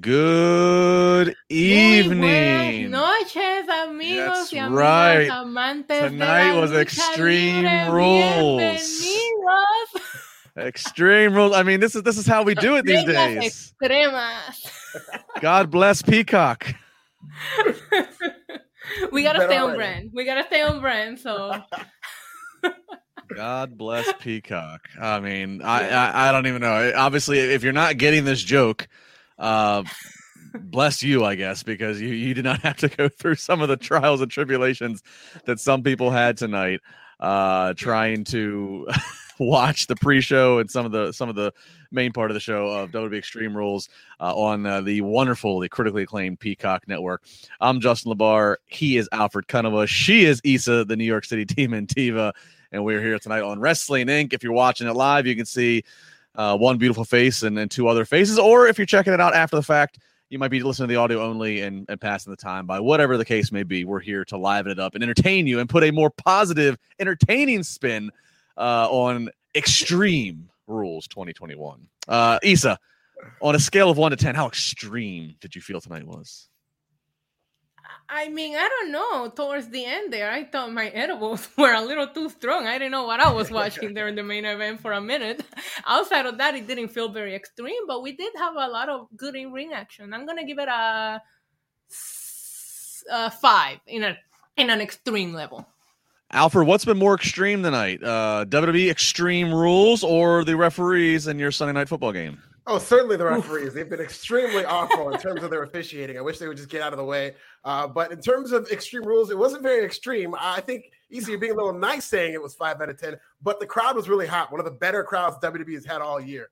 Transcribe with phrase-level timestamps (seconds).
[0.00, 2.18] Good evening.
[2.18, 5.30] Muy noches, amigos That's y amigas right.
[5.30, 7.92] amantes de Tonight la was Extreme libre.
[7.92, 9.04] Rules.
[9.04, 10.66] Bienvenidos.
[10.66, 11.54] Extreme rules.
[11.54, 13.72] I mean, this is this is how we do it these days.
[13.80, 14.66] extremas.
[15.40, 16.74] God bless Peacock.
[19.12, 19.76] we gotta Better stay on already.
[19.78, 20.10] brand.
[20.12, 21.20] We gotta stay on brand.
[21.20, 21.62] So
[23.36, 24.88] God bless Peacock.
[25.00, 26.92] I mean, I, I I don't even know.
[26.96, 28.88] Obviously, if you're not getting this joke,
[29.38, 29.82] uh,
[30.54, 33.68] bless you, I guess, because you you did not have to go through some of
[33.68, 35.02] the trials and tribulations
[35.44, 36.80] that some people had tonight,
[37.20, 38.86] uh, trying to
[39.38, 41.52] watch the pre-show and some of the some of the
[41.90, 43.88] main part of the show of WWE Extreme Rules
[44.20, 47.22] uh, on uh, the wonderful, the critically acclaimed Peacock Network.
[47.60, 48.56] I'm Justin Labar.
[48.66, 49.86] He is Alfred Konuwa.
[49.86, 52.32] She is Issa, the New York City Demon Tiva
[52.74, 54.32] and we're here tonight on Wrestling Inc.
[54.32, 55.84] If you're watching it live, you can see
[56.34, 59.34] uh, one beautiful face and, and two other faces, or if you're checking it out
[59.34, 59.98] after the fact,
[60.30, 63.16] you might be listening to the audio only and, and passing the time by whatever
[63.16, 63.84] the case may be.
[63.84, 67.62] We're here to liven it up and entertain you and put a more positive, entertaining
[67.62, 68.10] spin
[68.56, 71.86] uh, on Extreme Rules 2021.
[72.08, 72.78] Uh, Issa,
[73.40, 76.48] on a scale of one to 10, how extreme did you feel tonight was?
[78.08, 79.28] I mean, I don't know.
[79.28, 82.66] Towards the end there, I thought my edibles were a little too strong.
[82.66, 85.42] I didn't know what I was watching there in the main event for a minute.
[85.86, 89.08] Outside of that, it didn't feel very extreme, but we did have a lot of
[89.16, 90.12] good in ring action.
[90.12, 91.20] I'm gonna give it a
[93.30, 94.16] five in a
[94.56, 95.66] in an extreme level.
[96.30, 98.02] Alfred, what's been more extreme tonight?
[98.02, 102.42] Uh, WWE Extreme Rules or the referees in your Sunday night football game?
[102.66, 103.74] Oh, certainly the referees.
[103.74, 106.16] They've been extremely awful in terms of their officiating.
[106.16, 107.34] I wish they would just get out of the way.
[107.62, 110.34] Uh, but in terms of extreme rules, it wasn't very extreme.
[110.38, 113.18] I think easy you're being a little nice saying it was five out of ten,
[113.42, 114.50] but the crowd was really hot.
[114.50, 116.48] One of the better crowds WWE has had all year.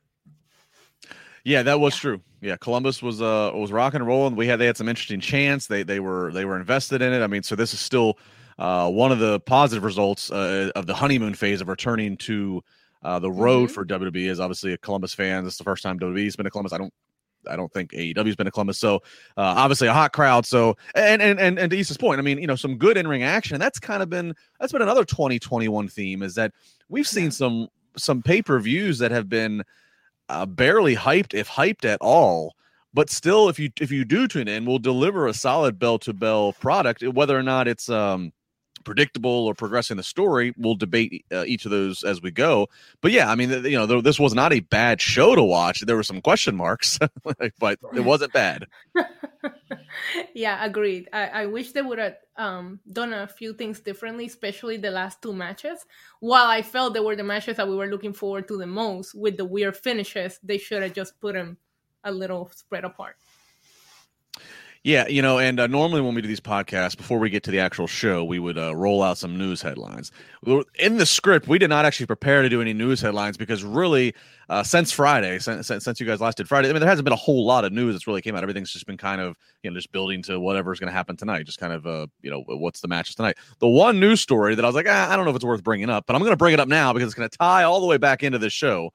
[1.45, 2.21] Yeah, that was true.
[2.41, 4.37] Yeah, Columbus was uh was rocking and rolling.
[4.37, 5.67] We had they had some interesting chants.
[5.67, 7.23] They they were they were invested in it.
[7.23, 8.19] I mean, so this is still
[8.59, 12.63] uh one of the positive results uh, of the honeymoon phase of returning to
[13.03, 13.73] uh, the road Mhm.
[13.73, 14.29] for WWE.
[14.29, 15.45] Is obviously a Columbus fan.
[15.45, 16.73] This is the first time WWE's been to Columbus.
[16.73, 16.93] I don't
[17.49, 18.79] I don't think AEW's been to Columbus.
[18.79, 18.97] So
[19.37, 20.47] uh, obviously a hot crowd.
[20.47, 23.09] So and and and and to Issa's point, I mean, you know, some good in
[23.09, 23.59] ring action.
[23.59, 26.53] That's kind of been that's been another 2021 theme is that
[26.89, 27.31] we've seen Yeah.
[27.31, 29.65] some some pay per views that have been
[30.29, 32.55] uh, barely hyped, if hyped at all.
[32.95, 36.13] But still, if you if you do tune in, we'll deliver a solid bell to
[36.13, 37.03] bell product.
[37.03, 38.33] Whether or not it's um,
[38.85, 42.69] predictable or progressing the story, we'll debate uh, each of those as we go.
[43.01, 45.81] But yeah, I mean, you know, this was not a bad show to watch.
[45.81, 48.67] There were some question marks, but it wasn't bad.
[50.35, 51.09] yeah, agreed.
[51.13, 55.23] I, I wish they would have um, done a few things differently, especially the last
[55.23, 55.85] two matches.
[56.21, 59.15] While I felt they were the matches that we were looking forward to the most
[59.15, 61.57] with the weird finishes, they should have just put them
[62.05, 63.17] a little spread apart.
[64.85, 67.53] Yeah, you know, and uh, normally when we do these podcasts, before we get to
[67.53, 70.11] the actual show, we would uh, roll out some news headlines.
[70.77, 74.13] In the script, we did not actually prepare to do any news headlines because really,
[74.49, 77.13] uh, since Friday, since, since you guys last did Friday, I mean, there hasn't been
[77.13, 78.43] a whole lot of news that's really came out.
[78.43, 81.47] Everything's just been kind of, you know, just building to whatever's going to happen tonight.
[81.47, 83.37] Just kind of, uh, you know, what's the matches tonight.
[83.61, 85.63] The one news story that I was like, ah, I don't know if it's worth
[85.63, 87.63] bringing up, but I'm going to bring it up now because it's going to tie
[87.63, 88.93] all the way back into this show.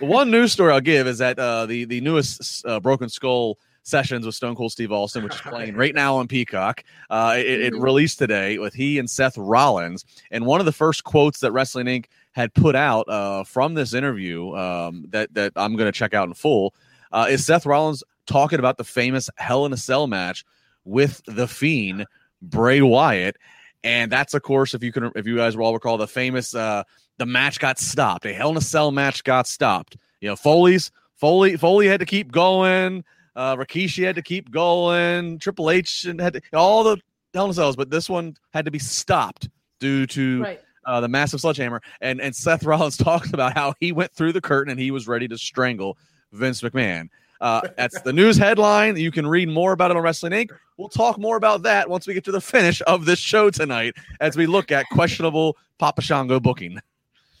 [0.00, 3.58] The one news story I'll give is that uh, the the newest uh, Broken Skull
[3.88, 6.84] sessions with Stone Cold Steve Austin, which is playing right now on Peacock.
[7.10, 11.04] Uh, it, it released today with he and Seth Rollins, and one of the first
[11.04, 12.06] quotes that Wrestling Inc.
[12.32, 16.28] had put out uh, from this interview um, that that I'm going to check out
[16.28, 16.74] in full
[17.12, 20.44] uh, is Seth Rollins talking about the famous Hell in a Cell match
[20.84, 22.06] with the Fiend
[22.42, 23.36] Bray Wyatt.
[23.84, 26.54] And that's of course, if you can, if you guys will all recall, the famous
[26.54, 26.82] uh,
[27.18, 28.26] the match got stopped.
[28.26, 29.96] A Hell in a Cell match got stopped.
[30.20, 33.04] You know, Foley's Foley Foley had to keep going.
[33.38, 35.38] Uh, Rikishi had to keep going.
[35.38, 36.96] Triple H and had to, all the
[37.34, 39.48] Hell in a Cells, but this one had to be stopped
[39.78, 40.60] due to Right.
[40.86, 41.80] uh, the massive sledgehammer.
[42.00, 45.06] And and Seth Rollins talked about how he went through the curtain and he was
[45.06, 45.96] ready to strangle
[46.32, 47.08] Vince McMahon.
[47.40, 48.96] Uh, that's the news headline.
[48.96, 50.50] You can read more about it on Wrestling Inc.
[50.76, 53.94] We'll talk more about that once we get to the finish of this show tonight
[54.20, 56.80] as we look at questionable Papa Shango booking.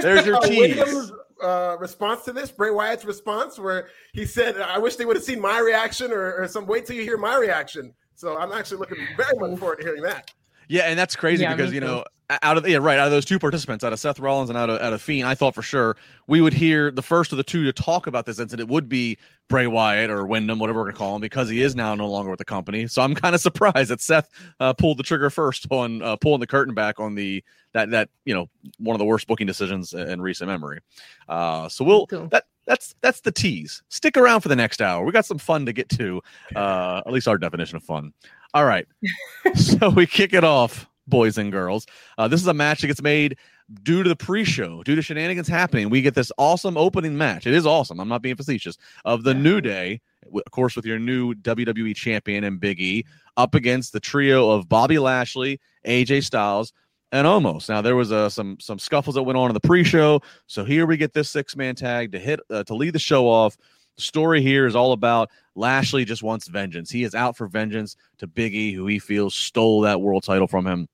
[0.02, 0.76] There's your Uh, tease.
[0.76, 1.12] Williams,
[1.42, 5.24] uh, response to this, Bray Wyatt's response, where he said, "I wish they would have
[5.24, 8.78] seen my reaction, or, or some wait till you hear my reaction." So I'm actually
[8.78, 10.30] looking very much forward to hearing that.
[10.68, 12.04] Yeah, and that's crazy yeah, because you know
[12.42, 14.68] out of yeah right out of those two participants out of Seth Rollins and out
[14.68, 17.42] of out of Fiend, I thought for sure we would hear the first of the
[17.42, 19.16] two to talk about this incident would be
[19.48, 22.28] Bray Wyatt or Windham, whatever we're gonna call him, because he is now no longer
[22.30, 22.86] with the company.
[22.86, 24.28] So I'm kind of surprised that Seth
[24.60, 27.42] uh, pulled the trigger first on uh, pulling the curtain back on the
[27.72, 28.48] that that you know
[28.78, 30.80] one of the worst booking decisions in recent memory.
[31.28, 33.82] Uh, so we'll that that's that's the tease.
[33.88, 35.04] Stick around for the next hour.
[35.04, 36.22] We got some fun to get to.
[36.56, 38.12] Uh, at least our definition of fun.
[38.54, 38.86] All right.
[39.54, 41.86] so we kick it off, boys and girls.
[42.16, 43.36] Uh, this is a match that gets made
[43.82, 45.90] due to the pre-show, due to shenanigans happening.
[45.90, 47.46] We get this awesome opening match.
[47.46, 48.00] It is awesome.
[48.00, 48.76] I'm not being facetious.
[49.04, 50.00] Of the New Day,
[50.34, 53.04] of course, with your new WWE champion and Big E
[53.36, 56.72] up against the trio of Bobby Lashley, AJ Styles,
[57.12, 57.68] and Omos.
[57.68, 60.86] Now there was uh, some some scuffles that went on in the pre-show, so here
[60.86, 63.56] we get this six-man tag to hit uh, to lead the show off.
[63.96, 66.90] The story here is all about Lashley just wants vengeance.
[66.90, 70.66] He is out for vengeance to Biggie, who he feels stole that world title from
[70.66, 70.88] him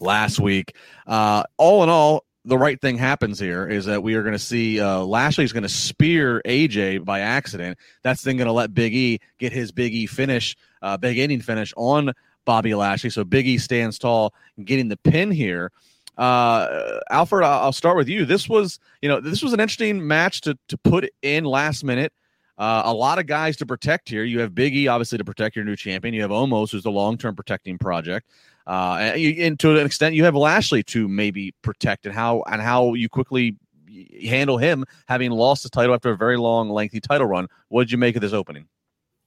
[0.00, 0.74] last week.
[1.06, 4.38] Uh, all in all, the right thing happens here is that we are going to
[4.38, 7.76] see uh, Lashley's going to spear AJ by accident.
[8.02, 11.42] That's then going to let Big E get his Big E finish, uh, Big Ending
[11.42, 12.14] finish on
[12.48, 13.10] Bobby Lashley.
[13.10, 14.32] So Big E stands tall,
[14.64, 15.70] getting the pin here.
[16.16, 18.24] Uh, Alfred, I'll start with you.
[18.24, 22.10] This was, you know, this was an interesting match to to put in last minute.
[22.56, 24.24] Uh, a lot of guys to protect here.
[24.24, 26.14] You have Biggie, obviously, to protect your new champion.
[26.14, 28.30] You have Omos, who's the long term protecting project.
[28.66, 32.42] Uh, and, you, and, to an extent, you have Lashley to maybe protect and how
[32.50, 33.56] and how you quickly
[34.24, 37.46] handle him having lost the title after a very long, lengthy title run.
[37.68, 38.68] What did you make of this opening?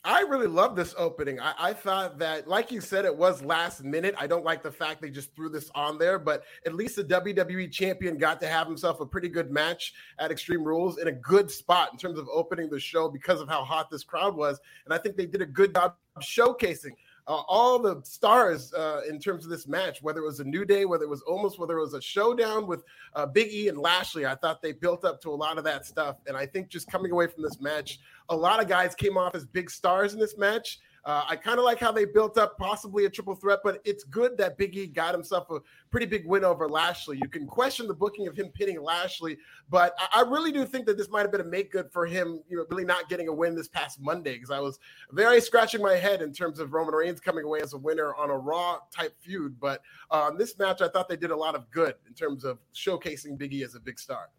[0.03, 1.39] I really love this opening.
[1.39, 4.15] I, I, thought that, like you said, it was last minute.
[4.17, 7.03] I don't like the fact they just threw this on there, but at least the
[7.03, 11.11] WWE champion got to have himself a pretty good match at Extreme Rules in a
[11.11, 14.59] good spot in terms of opening the show because of how hot this crowd was.
[14.85, 16.93] And I think they did a good job showcasing
[17.27, 20.65] uh, all the stars uh, in terms of this match, whether it was a New
[20.65, 22.83] Day, whether it was Omos, whether it was a showdown with
[23.13, 24.25] uh, Big E and Lashley.
[24.25, 26.17] I thought they built up to a lot of that stuff.
[26.27, 29.35] And I think just coming away from this match, a lot of guys came off
[29.35, 30.79] as big stars in this match.
[31.03, 34.03] Uh, I kind of like how they built up possibly a triple threat, but it's
[34.03, 35.59] good that Big E got himself a
[35.89, 37.17] pretty big win over Lashley.
[37.21, 39.37] You can question the booking of him pinning Lashley,
[39.69, 42.05] but I, I really do think that this might have been a make good for
[42.05, 44.77] him, you know, really not getting a win this past Monday because I was
[45.11, 48.29] very scratching my head in terms of Roman Reigns coming away as a winner on
[48.29, 49.59] a Raw type feud.
[49.59, 49.81] But
[50.11, 53.37] uh, this match, I thought they did a lot of good in terms of showcasing
[53.37, 54.29] Big E as a big star.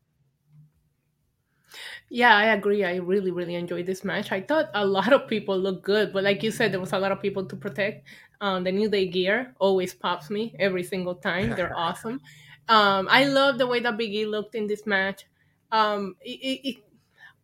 [2.09, 2.85] Yeah, I agree.
[2.85, 4.33] I really, really enjoyed this match.
[4.33, 6.99] I thought a lot of people looked good, but like you said, there was a
[6.99, 8.07] lot of people to protect.
[8.41, 11.51] Um, the New Day gear always pops me every single time.
[11.57, 12.21] They're awesome.
[12.69, 15.25] Um, I love the way that Big E looked in this match.
[15.71, 16.77] Um, it, it,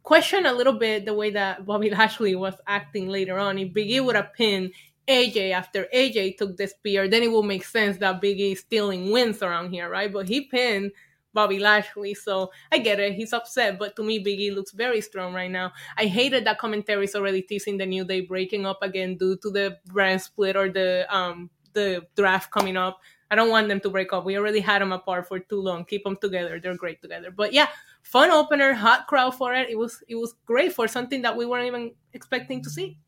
[0.02, 3.58] question a little bit the way that Bobby Lashley was acting later on.
[3.58, 4.72] If Big E would have pinned
[5.06, 9.10] AJ after AJ took the spear, then it would make sense that Big E stealing
[9.10, 10.12] wins around here, right?
[10.12, 10.92] But he pinned
[11.38, 12.14] Bobby Lashley.
[12.14, 13.14] So I get it.
[13.14, 15.70] He's upset, but to me, Biggie looks very strong right now.
[15.96, 19.50] I hated that commentary is already teasing the New Day breaking up again due to
[19.50, 22.98] the brand split or the um the draft coming up.
[23.30, 24.24] I don't want them to break up.
[24.24, 25.84] We already had them apart for too long.
[25.84, 26.58] Keep them together.
[26.58, 27.30] They're great together.
[27.30, 27.68] But yeah,
[28.02, 29.70] fun opener, hot crowd for it.
[29.70, 32.98] It was it was great for something that we weren't even expecting to see.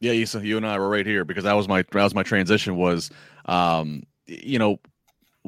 [0.00, 2.22] Yeah, Issa, you and I were right here because that was my that was my
[2.22, 3.10] transition was
[3.46, 4.76] um you know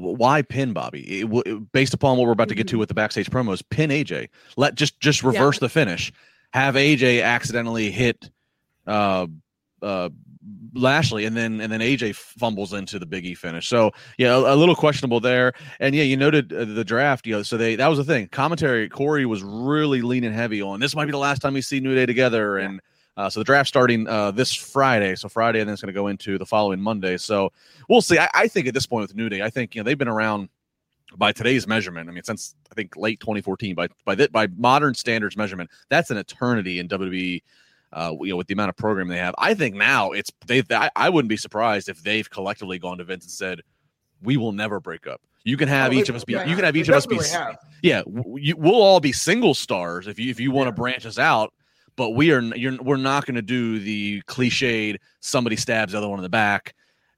[0.00, 1.20] why pin Bobby?
[1.20, 2.80] It, it, based upon what we're about to get to mm-hmm.
[2.80, 4.28] with the backstage promos, pin AJ.
[4.56, 5.60] Let just just reverse yeah.
[5.60, 6.12] the finish.
[6.52, 8.30] Have AJ accidentally hit
[8.86, 9.26] uh,
[9.82, 10.08] uh,
[10.74, 13.68] Lashley, and then and then AJ fumbles into the Big E finish.
[13.68, 15.52] So yeah, a, a little questionable there.
[15.80, 17.26] And yeah, you noted uh, the draft.
[17.26, 18.28] You know, so they that was the thing.
[18.28, 20.94] Commentary Corey was really leaning heavy on this.
[20.94, 22.80] Might be the last time we see New Day together, and.
[23.18, 25.16] Uh, so the draft starting uh, this Friday.
[25.16, 27.16] So Friday, and then it's going to go into the following Monday.
[27.16, 27.52] So
[27.88, 28.16] we'll see.
[28.16, 30.06] I, I, think at this point with New Day, I think you know they've been
[30.06, 30.48] around
[31.16, 32.08] by today's measurement.
[32.08, 36.12] I mean, since I think late 2014, by by the, by modern standards measurement, that's
[36.12, 37.42] an eternity in WWE.
[37.92, 40.62] Uh, you know, with the amount of program they have, I think now it's they.
[40.70, 43.62] I, I wouldn't be surprised if they've collectively gone to Vince and said,
[44.22, 45.20] "We will never break up.
[45.42, 46.34] You can have oh, each of us be.
[46.34, 47.16] Yeah, you can have each of us be.
[47.16, 47.58] Have.
[47.82, 48.02] Yeah,
[48.36, 51.52] you, we'll all be single stars if you if you want to branch us out
[51.98, 56.08] but we are you're, we're not going to do the cliched somebody stabs the other
[56.08, 56.74] one in the back.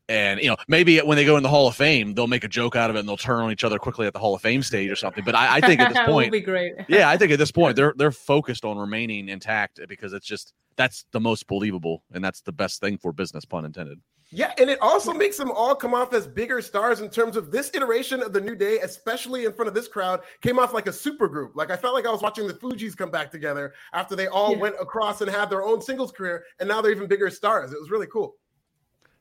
[0.09, 2.49] And you know maybe when they go in the hall of fame they'll make a
[2.49, 4.43] joke out of it and they'll turn on each other quickly at the hall of
[4.43, 5.23] fame stage or something.
[5.23, 6.73] But i, I think at this point be great.
[6.89, 10.53] Yeah i think at this point they're they're focused on remaining intact because it's just
[10.75, 14.01] that's the most believable and that's the best thing for business pun intended
[14.33, 17.51] Yeah, and it also makes them all come off as bigger stars in terms of
[17.51, 20.87] this iteration of the New Day, especially in front of this crowd, came off like
[20.87, 21.57] a super group.
[21.57, 24.53] Like I felt like I was watching the Fugees come back together after they all
[24.53, 24.59] yeah.
[24.59, 27.73] went across and had their own singles career, and now they're even bigger stars.
[27.73, 28.37] It was really cool.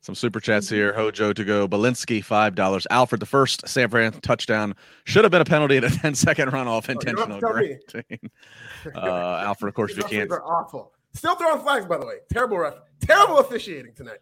[0.01, 0.75] Some super chats mm-hmm.
[0.75, 0.93] here.
[0.93, 1.67] Hojo to go.
[1.67, 2.85] Belinsky, $5.
[2.89, 4.73] Alfred, the first San Fran touchdown
[5.03, 7.39] should have been a penalty at a 10 second runoff oh, intentional.
[7.43, 10.29] Oh, uh, Alfred, of course, you can't.
[10.29, 10.93] They're awful.
[11.13, 12.17] Still throwing flags, by the way.
[12.31, 12.75] Terrible ref.
[13.01, 14.19] Terrible officiating tonight.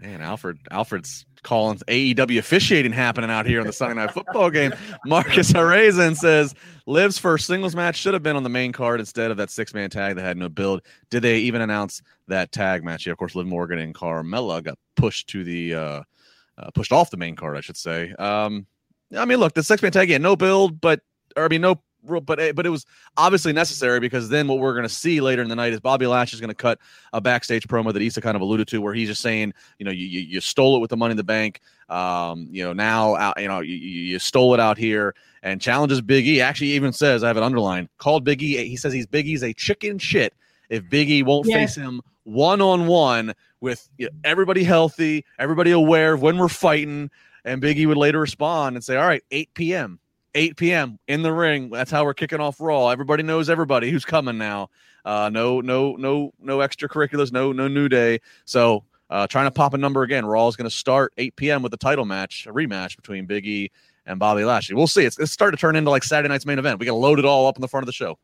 [0.00, 4.72] Man, Alfred, Alfred's calling AEW officiating happening out here on the Sunday Night Football game.
[5.06, 6.54] Marcus Harazen says
[6.86, 9.74] Liv's first singles match should have been on the main card instead of that six
[9.74, 10.82] man tag that had no build.
[11.10, 13.06] Did they even announce that tag match?
[13.06, 16.02] Yeah, of course, Liv Morgan and Carmella got pushed to the uh,
[16.58, 18.12] uh, pushed off the main card, I should say.
[18.18, 18.66] Um,
[19.16, 21.00] I mean, look, the six man tag, yeah, no build, but
[21.36, 22.86] or I mean, no but eh, but it was
[23.16, 26.06] obviously necessary because then what we're going to see later in the night is Bobby
[26.06, 26.78] Lash is going to cut
[27.12, 29.90] a backstage promo that Issa kind of alluded to, where he's just saying, you know,
[29.90, 33.16] you you, you stole it with the Money in the Bank, um, you know, now
[33.16, 36.40] out, you know, you, you stole it out here, and challenges Big E.
[36.40, 37.88] Actually, even says I have it underlined.
[37.98, 38.66] Called Big E.
[38.68, 40.34] He says he's Big E's a chicken shit
[40.68, 41.56] if Big E won't yeah.
[41.56, 46.48] face him one on one with you know, everybody healthy, everybody aware of when we're
[46.48, 47.10] fighting.
[47.44, 49.98] And Big E would later respond and say, "All right, 8 p.m.
[50.34, 50.98] 8 p.m.
[51.08, 51.70] in the ring.
[51.70, 52.88] That's how we're kicking off Raw.
[52.88, 54.70] Everybody knows everybody who's coming now.
[55.04, 57.32] Uh, no, no, no, no extracurriculars.
[57.32, 58.20] No, no new day.
[58.44, 60.26] So uh, trying to pop a number again.
[60.26, 61.62] Raw is going to start 8 p.m.
[61.62, 63.70] with the title match, a rematch between Big E
[64.06, 64.74] and Bobby Lashley.
[64.74, 65.04] We'll see.
[65.04, 66.80] It's, it's starting to turn into like Saturday night's main event.
[66.80, 68.18] We got to load it all up in the front of the show.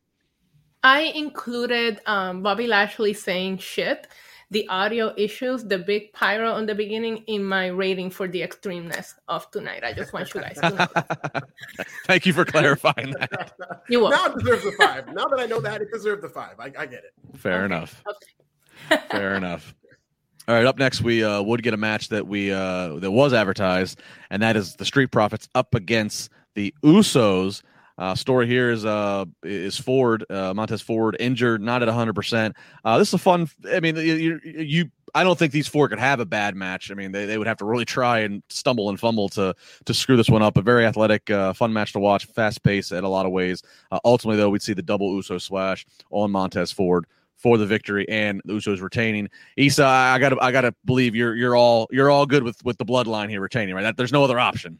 [0.82, 4.06] I included um, Bobby Lashley saying shit
[4.50, 9.14] the audio issues, the big pyro on the beginning in my rating for the extremeness
[9.28, 9.84] of tonight.
[9.84, 11.40] I just want you guys to know.
[12.06, 13.52] Thank you for clarifying that.
[13.88, 14.10] You will.
[14.10, 15.06] Now it deserves a five.
[15.12, 16.58] Now that I know that, it deserves a five.
[16.58, 17.12] I, I get it.
[17.36, 17.74] Fair okay.
[17.74, 18.02] enough.
[18.08, 19.02] Okay.
[19.10, 19.74] Fair enough.
[20.46, 23.32] All right, up next we uh, would get a match that we uh, that was
[23.32, 23.98] advertised,
[24.28, 27.62] and that is the Street Profits up against the Usos.
[27.96, 32.10] Uh, story here is uh is Ford uh, Montez Ford injured, not at 100.
[32.10, 33.48] Uh, percent This is a fun.
[33.72, 36.90] I mean, you, you I don't think these four could have a bad match.
[36.90, 39.94] I mean, they, they would have to really try and stumble and fumble to to
[39.94, 40.56] screw this one up.
[40.56, 43.62] A very athletic, uh, fun match to watch, fast pace in a lot of ways.
[43.92, 48.08] Uh, ultimately, though, we'd see the double Uso slash on Montez Ford for the victory
[48.08, 49.28] and the Usos retaining.
[49.56, 52.84] Issa, I gotta I gotta believe you're you're all you're all good with with the
[52.84, 53.82] bloodline here retaining, right?
[53.82, 54.78] That, there's no other option.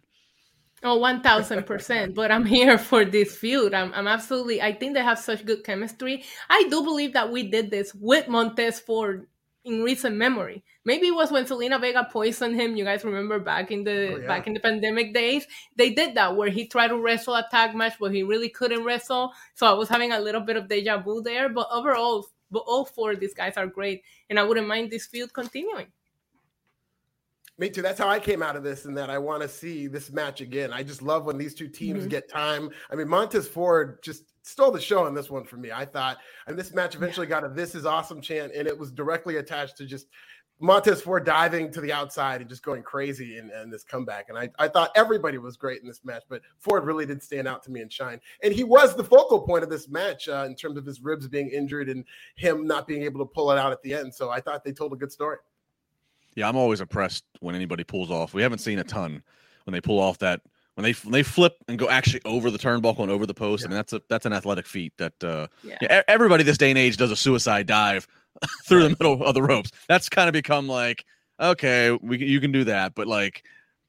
[0.87, 2.15] Oh, 1000%.
[2.15, 3.73] but I'm here for this feud.
[3.73, 6.25] I'm, I'm absolutely, I think they have such good chemistry.
[6.51, 9.27] I do believe that we did this with Montez Ford
[9.65, 10.63] in recent memory.
[10.85, 12.77] Maybe it was when Zelina Vega poisoned him.
[12.77, 14.27] You guys remember back in the oh, yeah.
[14.27, 17.75] back in the pandemic days, they did that where he tried to wrestle a tag
[17.75, 19.33] match, but he really couldn't wrestle.
[19.55, 21.49] So I was having a little bit of deja vu there.
[21.49, 25.07] But overall, but all four of these guys are great, and I wouldn't mind this
[25.07, 25.87] feud continuing.
[27.57, 27.83] Me too.
[27.83, 30.41] That's how I came out of this, and that I want to see this match
[30.41, 30.73] again.
[30.73, 32.09] I just love when these two teams mm-hmm.
[32.09, 32.71] get time.
[32.91, 35.71] I mean, Montez Ford just stole the show on this one for me.
[35.71, 36.19] I thought,
[36.49, 39.77] and this match eventually got a "This is awesome" chant, and it was directly attached
[39.77, 40.09] to just
[40.61, 44.27] Montez Ford diving to the outside and just going crazy in, in, this comeback.
[44.29, 47.49] And I, I thought everybody was great in this match, but Ford really did stand
[47.49, 48.21] out to me and shine.
[48.43, 51.27] And he was the focal point of this match uh, in terms of his ribs
[51.27, 52.05] being injured and
[52.37, 54.15] him not being able to pull it out at the end.
[54.15, 55.39] So I thought they told a good story.
[56.35, 58.35] Yeah, I'm always impressed when anybody pulls off.
[58.35, 59.23] We haven't seen a ton
[59.65, 60.41] when they pull off that
[60.75, 63.63] when they when they flip and go actually over the turnbuckle and over the post.
[63.63, 63.67] Yeah.
[63.67, 65.77] I mean, that's a that's an athletic feat that uh, yeah.
[65.81, 66.03] yeah.
[66.09, 68.07] everybody this day and age does a suicide dive
[68.67, 68.99] through right.
[68.99, 69.71] the middle of the ropes.
[69.89, 71.05] That's kind of become like
[71.41, 73.45] okay, we you can do that, but like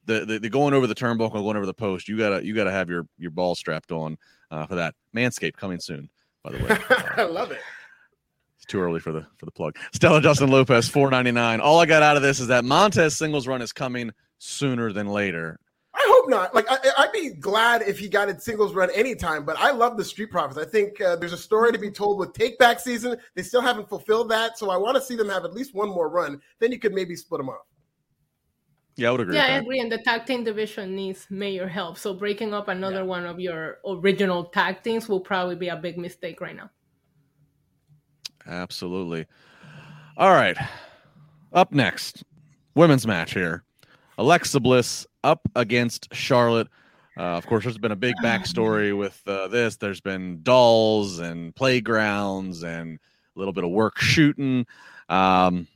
[0.05, 2.71] the, the, the going over the turnbuckle, going over the post, you gotta you gotta
[2.71, 4.17] have your your ball strapped on
[4.51, 4.95] uh, for that.
[5.15, 6.09] Manscaped coming soon,
[6.43, 6.77] by the way.
[7.23, 7.61] I love it.
[8.65, 9.77] It's too early for the for the plug.
[9.93, 11.59] Stella Justin Lopez, four ninety nine.
[11.59, 15.05] All I got out of this is that Montez singles run is coming sooner than
[15.05, 15.59] later.
[15.93, 16.55] I hope not.
[16.55, 19.45] Like I, would be glad if he got a singles run anytime.
[19.45, 20.57] But I love the Street Profits.
[20.57, 23.17] I think uh, there's a story to be told with Take Back season.
[23.35, 25.89] They still haven't fulfilled that, so I want to see them have at least one
[25.89, 26.41] more run.
[26.57, 27.67] Then you could maybe split them up.
[28.95, 29.35] Yeah, I would agree.
[29.35, 29.79] Yeah, I agree.
[29.79, 31.99] And the tag team division needs major help.
[31.99, 33.03] So breaking up another yeah.
[33.03, 36.71] one of your original tag teams will probably be a big mistake right now.
[38.47, 39.25] Absolutely.
[40.17, 40.57] All right.
[41.53, 42.23] Up next,
[42.75, 43.63] women's match here.
[44.17, 46.67] Alexa Bliss up against Charlotte.
[47.17, 49.77] Uh, of course, there's been a big backstory with uh, this.
[49.77, 52.99] There's been dolls and playgrounds and
[53.35, 54.65] a little bit of work shooting.
[55.09, 55.67] Um,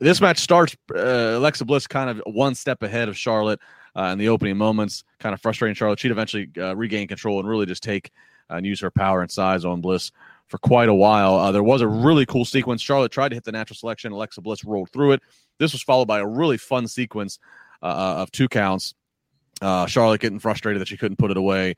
[0.00, 3.60] this match starts uh, Alexa Bliss kind of one step ahead of Charlotte
[3.96, 5.98] uh, in the opening moments, kind of frustrating Charlotte.
[5.98, 8.10] She'd eventually uh, regain control and really just take
[8.50, 10.10] uh, and use her power and size on Bliss
[10.48, 11.34] for quite a while.
[11.36, 12.82] Uh, there was a really cool sequence.
[12.82, 14.12] Charlotte tried to hit the natural selection.
[14.12, 15.22] Alexa Bliss rolled through it.
[15.58, 17.38] This was followed by a really fun sequence
[17.82, 18.94] uh, uh of two counts.
[19.60, 21.74] Uh, Charlotte getting frustrated that she couldn't put it away.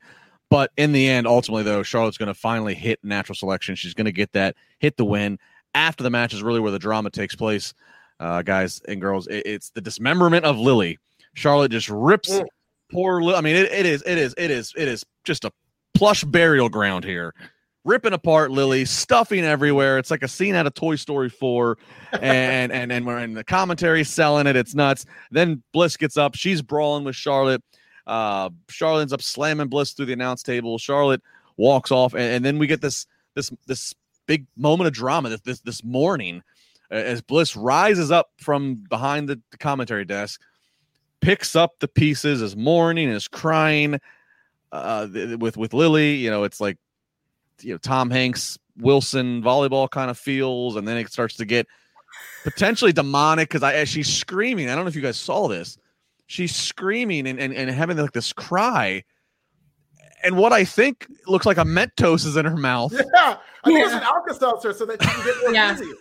[0.49, 3.75] But in the end, ultimately, though, Charlotte's going to finally hit natural selection.
[3.75, 5.39] She's going to get that, hit the win.
[5.73, 7.73] After the match is really where the drama takes place,
[8.19, 9.27] uh, guys and girls.
[9.27, 10.97] It, it's the dismemberment of Lily.
[11.35, 12.45] Charlotte just rips mm.
[12.91, 13.21] poor.
[13.21, 15.51] Li- I mean, it, it is, it is, it is, it is just a
[15.93, 17.33] plush burial ground here.
[17.87, 19.97] Ripping apart Lily, stuffing everywhere.
[19.97, 21.77] It's like a scene out of Toy Story 4.
[22.21, 24.57] And and and we're in the commentary selling it.
[24.57, 25.05] It's nuts.
[25.31, 26.35] Then Bliss gets up.
[26.35, 27.63] She's brawling with Charlotte.
[28.05, 30.77] Uh, Charlotte ends up slamming Bliss through the announce table.
[30.77, 31.21] Charlotte
[31.55, 33.93] walks off, and, and then we get this this this
[34.25, 36.43] big moment of drama this this, this morning
[36.91, 40.41] as Bliss rises up from behind the, the commentary desk,
[41.21, 43.99] picks up the pieces, is mourning, is crying
[44.71, 45.07] uh,
[45.39, 46.15] with with Lily.
[46.15, 46.77] You know, it's like
[47.61, 51.67] you know Tom Hanks Wilson volleyball kind of feels, and then it starts to get
[52.43, 54.69] potentially demonic because I as she's screaming.
[54.69, 55.77] I don't know if you guys saw this
[56.27, 59.03] she's screaming and, and, and having like this cry
[60.23, 62.93] and what I think looks like a Mentos is in her mouth.
[63.15, 63.85] Yeah, I think yeah.
[63.85, 65.73] it's an Alka-Seltzer so that she can get more yeah.
[65.73, 65.91] busy.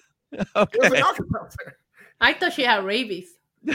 [0.56, 0.78] Okay.
[0.82, 1.78] It was an Alka-Seltzer.
[2.20, 3.28] I thought she had rabies.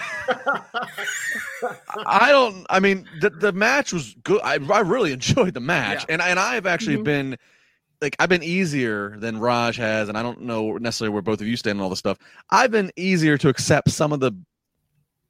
[2.06, 2.66] I don't.
[2.70, 4.40] I mean, the the match was good.
[4.42, 6.14] I, I really enjoyed the match, yeah.
[6.14, 7.04] and and I've actually mm-hmm.
[7.04, 7.38] been
[8.02, 11.48] like I've been easier than Raj has, and I don't know necessarily where both of
[11.48, 12.18] you stand on all this stuff.
[12.50, 14.32] I've been easier to accept some of the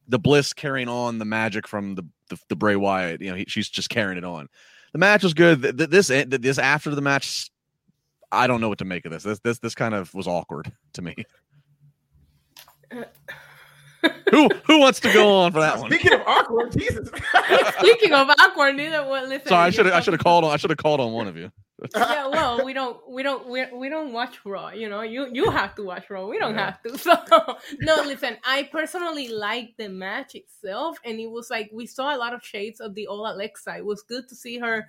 [0.07, 3.21] the Bliss carrying on the magic from the the, the Bray Wyatt.
[3.21, 4.47] You know, he, she's just carrying it on.
[4.93, 5.61] The match was good.
[5.61, 7.49] This eh, this after the match,
[8.31, 9.23] I don't know what to make of this.
[9.23, 11.15] This this this kind of was awkward to me.
[14.31, 15.91] who who wants to go on for that one?
[15.91, 17.09] Speaking of awkward, Jesus.
[17.79, 19.29] Speaking of awkward, neither one.
[19.29, 19.47] Listen.
[19.47, 21.37] Sorry, I should I should have called on I should have called on one of
[21.37, 21.51] you.
[21.95, 24.69] Yeah, well, we don't, we don't, we, we don't watch Raw.
[24.69, 26.27] You know, you you have to watch Raw.
[26.27, 26.65] We don't yeah.
[26.65, 26.97] have to.
[26.97, 28.37] So no, listen.
[28.43, 32.43] I personally like the match itself, and it was like we saw a lot of
[32.43, 33.77] shades of the old Alexa.
[33.77, 34.87] It was good to see her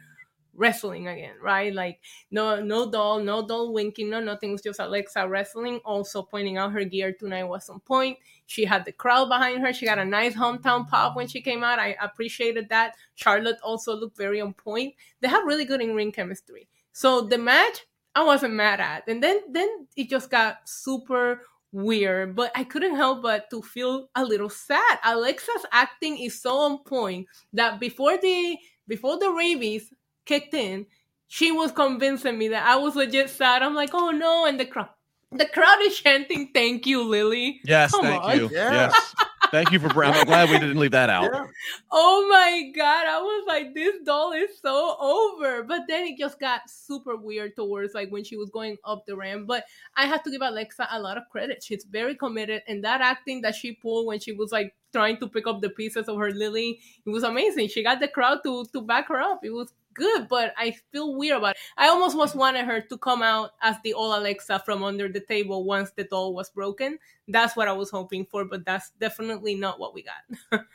[0.54, 1.74] wrestling again, right?
[1.74, 4.50] Like no no doll, no doll winking, no nothing.
[4.50, 5.80] It was just Alexa wrestling.
[5.84, 8.18] Also pointing out her gear tonight was on point.
[8.46, 9.72] She had the crowd behind her.
[9.72, 11.78] She got a nice hometown pop when she came out.
[11.78, 12.96] I appreciated that.
[13.14, 14.94] Charlotte also looked very on point.
[15.20, 16.68] They have really good in ring chemistry.
[16.92, 19.08] So the match, I wasn't mad at.
[19.08, 24.08] And then then it just got super weird, but I couldn't help but to feel
[24.14, 24.98] a little sad.
[25.04, 29.92] Alexa's acting is so on point that before the before the rabies
[30.26, 30.86] kicked in,
[31.28, 33.62] she was convincing me that I was legit sad.
[33.62, 34.90] I'm like, oh no, and the crowd
[35.32, 37.60] the crowd is chanting thank you, Lily.
[37.64, 38.36] Yes, Come thank on.
[38.36, 38.50] you.
[38.52, 38.72] Yeah.
[38.72, 39.14] Yes.
[39.52, 40.02] Thank you for.
[40.02, 41.30] I'm glad we didn't leave that out.
[41.30, 41.44] Yeah.
[41.90, 43.06] Oh my god!
[43.06, 45.62] I was like, this doll is so over.
[45.62, 49.14] But then it just got super weird towards like when she was going up the
[49.14, 49.46] ramp.
[49.46, 51.62] But I have to give Alexa a lot of credit.
[51.62, 55.28] She's very committed, and that acting that she pulled when she was like trying to
[55.28, 57.68] pick up the pieces of her Lily, it was amazing.
[57.68, 59.40] She got the crowd to to back her up.
[59.44, 61.56] It was good, but I feel weird about it.
[61.76, 65.20] I almost was wanted her to come out as the old Alexa from under the
[65.20, 66.98] table once the doll was broken.
[67.28, 70.64] That's what I was hoping for, but that's definitely not what we got.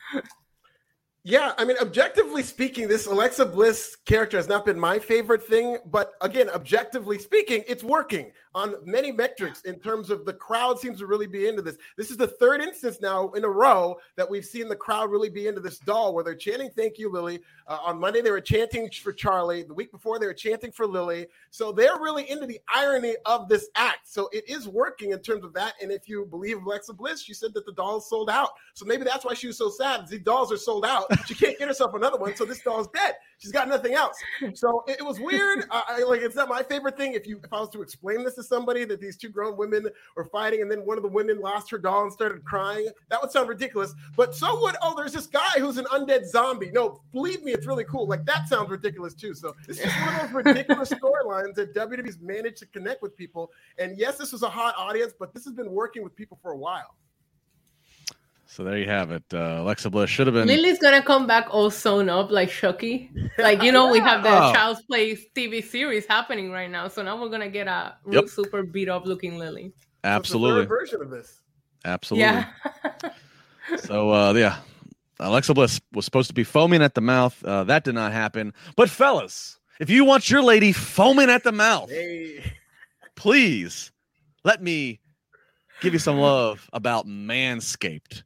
[1.29, 5.77] Yeah, I mean, objectively speaking, this Alexa Bliss character has not been my favorite thing,
[5.85, 10.97] but again, objectively speaking, it's working on many metrics in terms of the crowd seems
[10.97, 11.77] to really be into this.
[11.95, 15.29] This is the third instance now in a row that we've seen the crowd really
[15.29, 18.41] be into this doll where they're chanting "Thank you, Lily." Uh, on Monday they were
[18.41, 19.61] chanting for Charlie.
[19.61, 21.27] The week before they were chanting for Lily.
[21.51, 24.07] So they're really into the irony of this act.
[24.07, 25.73] So it is working in terms of that.
[25.79, 28.49] And if you believe Alexa Bliss, she said that the doll sold out.
[28.73, 30.07] So maybe that's why she was so sad.
[30.07, 31.05] The dolls are sold out.
[31.27, 33.15] She can't get herself another one, so this doll's dead.
[33.39, 34.17] She's got nothing else.
[34.53, 35.65] So it, it was weird.
[35.69, 37.13] I, like it's not my favorite thing.
[37.13, 39.87] If you if I was to explain this to somebody that these two grown women
[40.15, 43.21] were fighting, and then one of the women lost her doll and started crying, that
[43.21, 43.93] would sound ridiculous.
[44.15, 46.71] But so would oh, there's this guy who's an undead zombie.
[46.71, 48.07] No, believe me, it's really cool.
[48.07, 49.33] Like that sounds ridiculous too.
[49.33, 53.51] So this is one of those ridiculous storylines that WWE's managed to connect with people.
[53.77, 56.51] And yes, this was a hot audience, but this has been working with people for
[56.51, 56.95] a while.
[58.49, 59.23] So there you have it.
[59.33, 60.47] Uh, Alexa Bliss should have been.
[60.47, 63.11] Lily's gonna come back all sewn up like Chucky.
[63.37, 63.91] Like you know, yeah.
[63.91, 64.53] we have the oh.
[64.53, 66.87] Child's Play TV series happening right now.
[66.87, 68.29] So now we're gonna get a yep.
[68.29, 69.73] super beat up looking Lily.
[70.03, 70.65] Absolutely.
[70.65, 71.41] version of this.
[71.83, 72.23] Absolutely.
[72.23, 72.47] Yeah.
[73.79, 74.59] so uh, yeah,
[75.19, 77.43] Alexa Bliss was supposed to be foaming at the mouth.
[77.43, 78.53] Uh, that did not happen.
[78.75, 82.43] But fellas, if you want your lady foaming at the mouth, hey.
[83.15, 83.91] please
[84.43, 85.01] let me
[85.81, 88.23] give you some love about Manscaped.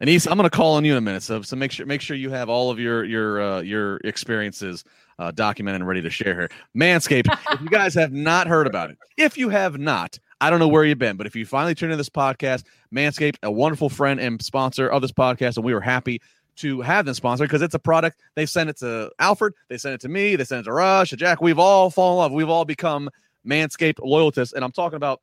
[0.00, 1.22] And he's, I'm going to call on you in a minute.
[1.22, 4.84] So, so make sure make sure you have all of your your uh, your experiences
[5.18, 6.50] uh, documented and ready to share here.
[6.76, 7.26] Manscaped.
[7.52, 10.68] if you guys have not heard about it, if you have not, I don't know
[10.68, 14.20] where you've been, but if you finally tuned in this podcast, Manscaped, a wonderful friend
[14.20, 16.20] and sponsor of this podcast, and we were happy
[16.56, 18.20] to have them sponsor because it's a product.
[18.34, 21.10] They sent it to Alfred, they sent it to me, they sent it to Rush,
[21.10, 21.40] to Jack.
[21.40, 22.32] We've all fallen in love.
[22.32, 23.10] We've all become
[23.46, 25.20] Manscaped loyalists, and I'm talking about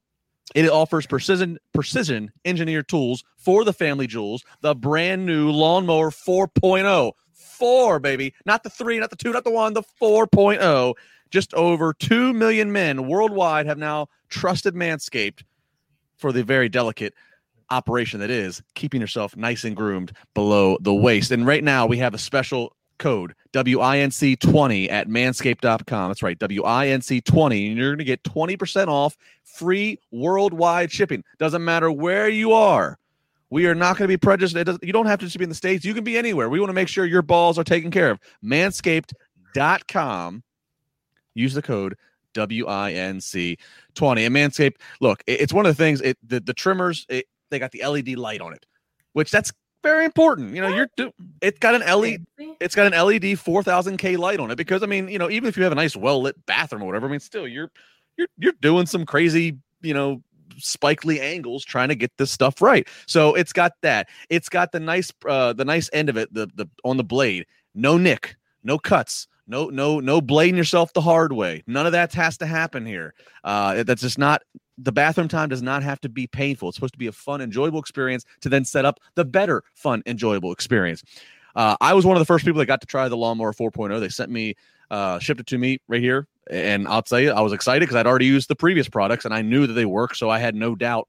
[0.56, 4.44] it offers precision precision engineered tools for the family jewels.
[4.62, 9.52] The brand new lawnmower 4.0, four baby, not the three, not the two, not the
[9.52, 10.94] one, the 4.0.
[11.32, 15.44] Just over two million men worldwide have now trusted Manscaped
[16.16, 17.14] for the very delicate
[17.72, 21.32] operation that is keeping yourself nice and groomed below the waist.
[21.32, 26.10] And right now we have a special code WINC20 at manscaped.com.
[26.10, 27.70] That's right, WINC20.
[27.70, 31.24] And you're going to get 20% off free worldwide shipping.
[31.38, 32.98] Doesn't matter where you are.
[33.50, 34.56] We are not going to be prejudiced.
[34.82, 35.86] you don't have to just be in the States.
[35.86, 36.50] You can be anywhere.
[36.50, 38.20] We want to make sure your balls are taken care of.
[38.44, 40.44] Manscaped.com.
[41.36, 41.96] Use the code
[42.34, 43.58] WINC20.
[44.02, 47.72] And Manscaped, look, it's one of the things, it, the, the trimmers, it, they got
[47.72, 48.66] the LED light on it,
[49.14, 49.52] which that's
[49.84, 50.56] very important.
[50.56, 52.26] You know, you're do, it's got an LED
[52.60, 55.58] it's got an LED 4000K light on it because I mean, you know, even if
[55.58, 57.72] you have a nice well lit bathroom or whatever, I mean, still you're
[58.18, 60.24] you're you're doing some crazy, you know,
[60.58, 62.88] spikely angles trying to get this stuff right.
[63.06, 64.08] So it's got that.
[64.30, 67.46] It's got the nice uh the nice end of it, the the on the blade.
[67.76, 69.28] No nick, no cuts.
[69.46, 71.64] No, no, no blading yourself the hard way.
[71.68, 73.14] None of that has to happen here.
[73.44, 74.42] Uh, that's just not
[74.78, 76.70] the bathroom time does not have to be painful.
[76.70, 80.02] It's supposed to be a fun, enjoyable experience to then set up the better, fun,
[80.06, 81.04] enjoyable experience.
[81.56, 84.00] Uh, I was one of the first people that got to try the Lawnmower 4.0.
[84.00, 84.56] They sent me,
[84.90, 86.28] uh, shipped it to me right here.
[86.50, 89.34] And I'll tell you, I was excited because I'd already used the previous products and
[89.34, 90.16] I knew that they work.
[90.16, 91.08] So I had no doubt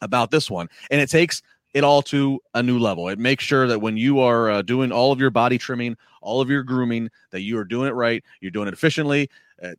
[0.00, 0.68] about this one.
[0.90, 1.42] And it takes
[1.74, 3.08] it all to a new level.
[3.08, 6.40] It makes sure that when you are uh, doing all of your body trimming, all
[6.40, 9.30] of your grooming, that you are doing it right, you're doing it efficiently.
[9.62, 9.70] Uh,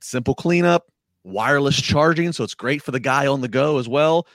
[0.00, 0.90] simple cleanup,
[1.24, 4.26] wireless charging, so it's great for the guy on the go as well.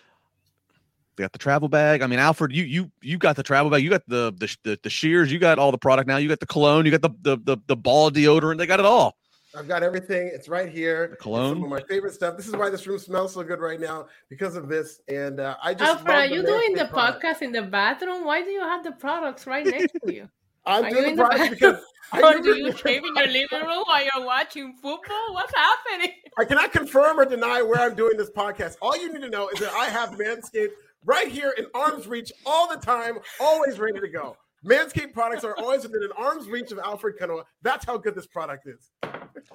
[1.16, 2.02] They got the travel bag.
[2.02, 3.84] I mean, Alfred, you you you got the travel bag.
[3.84, 5.32] You got the the the, the shears.
[5.32, 6.18] You got all the product now.
[6.18, 6.86] You got the cologne.
[6.86, 8.58] You got the the the, the ball deodorant.
[8.58, 9.18] They got it all.
[9.56, 10.30] I've got everything.
[10.34, 11.10] It's right here.
[11.10, 11.56] The cologne.
[11.56, 12.38] some of my favorite stuff.
[12.38, 15.02] This is why this room smells so good right now because of this.
[15.08, 16.00] And uh, I just.
[16.00, 17.24] Alfred, are you doing the product.
[17.24, 18.26] podcast in the bathroom?
[18.26, 20.30] Why do you have the products right next to you?
[20.66, 21.84] I'm are doing the podcast because.
[22.14, 25.34] or do you shave in your living room while you're watching football?
[25.34, 26.12] What's happening?
[26.38, 28.78] I cannot confirm or deny where I'm doing this podcast.
[28.82, 30.72] All you need to know is that I have Manscaped
[31.06, 34.38] right here in arm's reach all the time, always ready to go.
[34.66, 37.44] Manscaped products are always within an arm's reach of Alfred Konuwa.
[37.64, 38.92] That's how good this product is.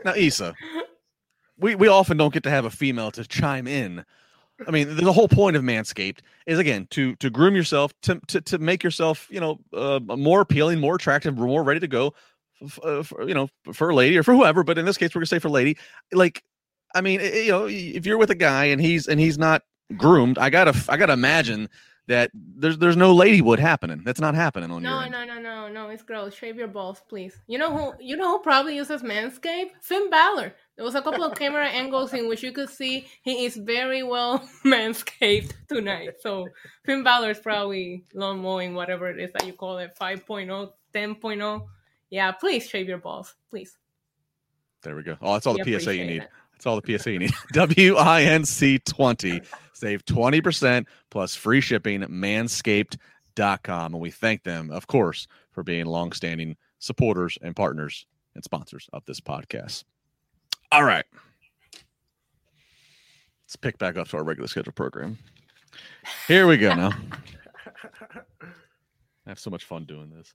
[0.04, 0.54] Now, Issa,
[1.58, 4.04] we, we often don't get to have a female to chime in.
[4.66, 8.40] I mean, the whole point of Manscaped is again to to groom yourself, to to,
[8.40, 12.14] to make yourself, you know, uh, more appealing, more attractive, more ready to go,
[12.82, 14.64] uh, for, you know, for a lady or for whoever.
[14.64, 15.76] But in this case, we're gonna say for lady.
[16.10, 16.42] Like,
[16.94, 19.62] I mean, you know, if you're with a guy and he's and he's not
[19.94, 21.68] groomed, I gotta I gotta imagine
[22.08, 24.02] that there's there's no ladywood happening.
[24.04, 25.10] That's not happening on no, your.
[25.10, 25.88] No, no, no, no, no.
[25.90, 26.34] It's gross.
[26.34, 27.38] Shave your balls, please.
[27.46, 27.92] You know who?
[28.00, 29.70] You know who probably uses Manscaped?
[29.82, 30.54] Finn Balor.
[30.76, 34.02] There was a couple of camera angles in which you could see he is very
[34.02, 36.14] well manscaped tonight.
[36.20, 36.46] So
[36.84, 41.66] Finn Balor is probably lawn mowing, whatever it is that you call it, 5.0, 10.0.
[42.10, 43.78] Yeah, please shave your balls, please.
[44.82, 45.16] There we go.
[45.20, 46.22] Oh, that's all we the PSA you need.
[46.22, 46.28] It.
[46.56, 47.32] That's all the PSA you need.
[47.52, 49.42] W I N C 20.
[49.72, 53.92] Save 20% plus free shipping, manscaped.com.
[53.92, 59.04] And we thank them, of course, for being longstanding supporters and partners and sponsors of
[59.04, 59.84] this podcast.
[60.72, 61.04] All right.
[63.44, 65.18] Let's pick back up to our regular schedule program.
[66.26, 66.92] Here we go now.
[69.26, 70.32] I have so much fun doing this.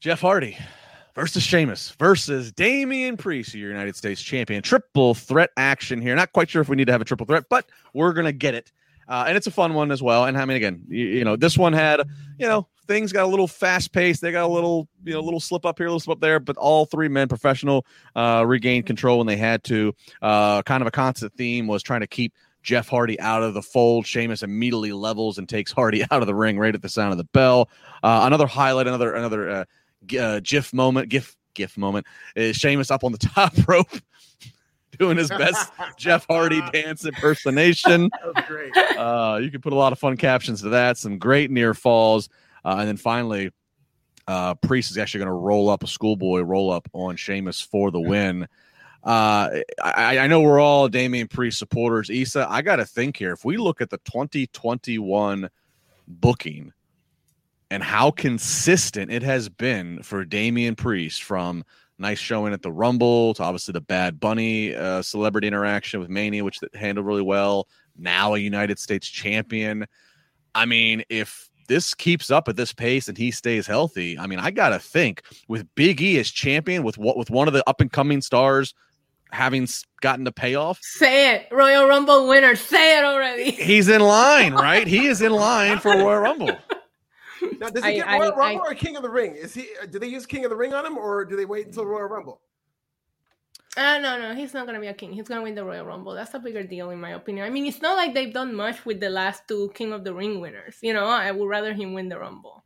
[0.00, 0.56] Jeff Hardy
[1.14, 4.62] versus Sheamus versus Damian Priest, your United States champion.
[4.62, 6.14] Triple threat action here.
[6.14, 8.54] Not quite sure if we need to have a triple threat, but we're gonna get
[8.54, 8.72] it.
[9.08, 10.24] Uh, and it's a fun one as well.
[10.24, 12.00] And I mean, again, you, you, know, this one had,
[12.38, 14.22] you know, things got a little fast paced.
[14.22, 16.20] They got a little, you know, a little slip up here, a little slip up
[16.20, 16.40] there.
[16.40, 19.94] But all three men, professional, uh, regained control when they had to.
[20.22, 23.62] Uh, kind of a constant theme was trying to keep Jeff Hardy out of the
[23.62, 24.06] fold.
[24.06, 27.18] Sheamus immediately levels and takes Hardy out of the ring right at the sound of
[27.18, 27.68] the bell.
[28.02, 29.66] Uh, another highlight, another another
[30.18, 33.90] uh, GIF moment, GIF GIF moment is Sheamus up on the top rope
[34.98, 38.10] doing his best Jeff Hardy dance impersonation.
[38.34, 38.76] That great.
[38.76, 40.96] Uh, you can put a lot of fun captions to that.
[40.96, 42.28] Some great near falls,
[42.64, 43.50] uh, and then finally,
[44.26, 47.90] uh, Priest is actually going to roll up a schoolboy roll up on Sheamus for
[47.90, 48.48] the win.
[49.04, 52.08] Uh, I, I, know we're all Damian Priest supporters.
[52.08, 53.32] Issa, I got to think here.
[53.32, 55.50] If we look at the 2021
[56.08, 56.72] booking
[57.74, 61.64] and how consistent it has been for Damian Priest from
[61.98, 63.34] nice showing at the Rumble.
[63.34, 67.66] To obviously the Bad Bunny uh, celebrity interaction with Mania, which handled really well.
[67.96, 69.86] Now a United States champion.
[70.54, 74.38] I mean, if this keeps up at this pace and he stays healthy, I mean,
[74.38, 77.80] I gotta think with Big E as champion, with what with one of the up
[77.80, 78.72] and coming stars
[79.32, 79.66] having
[80.00, 80.78] gotten the payoff.
[80.80, 82.54] Say it, Royal Rumble winner.
[82.54, 83.50] Say it already.
[83.50, 84.86] He's in line, right?
[84.86, 86.56] he is in line for Royal Rumble.
[87.60, 89.34] Now, does he I, get Royal I, Rumble I, or King of the Ring?
[89.36, 89.68] Is he?
[89.90, 92.08] Do they use King of the Ring on him, or do they wait until Royal
[92.08, 92.40] Rumble?
[93.76, 95.12] Uh, no, no, he's not gonna be a king.
[95.12, 96.14] He's gonna win the Royal Rumble.
[96.14, 97.44] That's a bigger deal, in my opinion.
[97.44, 100.14] I mean, it's not like they've done much with the last two King of the
[100.14, 100.78] Ring winners.
[100.80, 102.64] You know, I would rather him win the Rumble.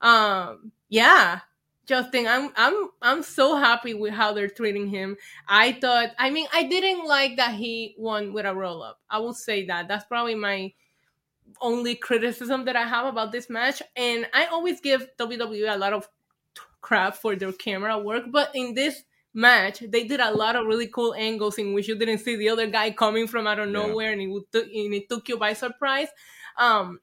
[0.00, 1.40] Um, yeah,
[1.86, 5.16] Justin, I'm I'm I'm so happy with how they're treating him.
[5.48, 9.00] I thought, I mean, I didn't like that he won with a roll up.
[9.08, 9.86] I will say that.
[9.86, 10.72] That's probably my
[11.60, 13.82] only criticism that I have about this match.
[13.96, 16.08] And I always give WWE a lot of
[16.80, 19.02] crap for their camera work, but in this
[19.34, 22.48] match, they did a lot of really cool angles in which you didn't see the
[22.48, 24.22] other guy coming from out of nowhere, yeah.
[24.22, 26.08] and, it t- and it took you by surprise.
[26.56, 27.00] Um,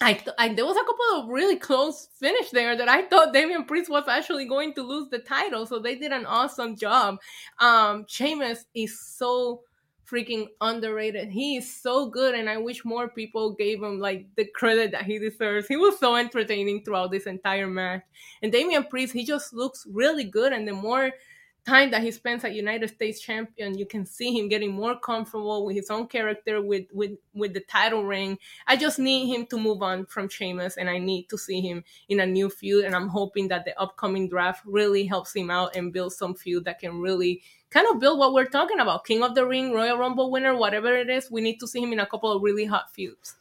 [0.00, 3.64] I, I, there was a couple of really close finish there that I thought Damian
[3.64, 7.16] Priest was actually going to lose the title, so they did an awesome job.
[7.58, 9.62] Um, Sheamus is so
[10.10, 11.30] freaking underrated.
[11.30, 15.04] He is so good, and I wish more people gave him like the credit that
[15.04, 15.66] he deserves.
[15.66, 18.02] He was so entertaining throughout this entire match.
[18.42, 21.10] And Damian Priest, he just looks really good, and the more
[21.66, 25.66] time that he spends at United States champion, you can see him getting more comfortable
[25.66, 28.38] with his own character, with with with the title ring.
[28.68, 31.82] I just need him to move on from Sheamus, and I need to see him
[32.08, 32.84] in a new feud.
[32.84, 36.64] And I'm hoping that the upcoming draft really helps him out and build some feud
[36.66, 39.98] that can really kind of build what we're talking about: King of the Ring, Royal
[39.98, 41.30] Rumble winner, whatever it is.
[41.30, 43.36] We need to see him in a couple of really hot feuds.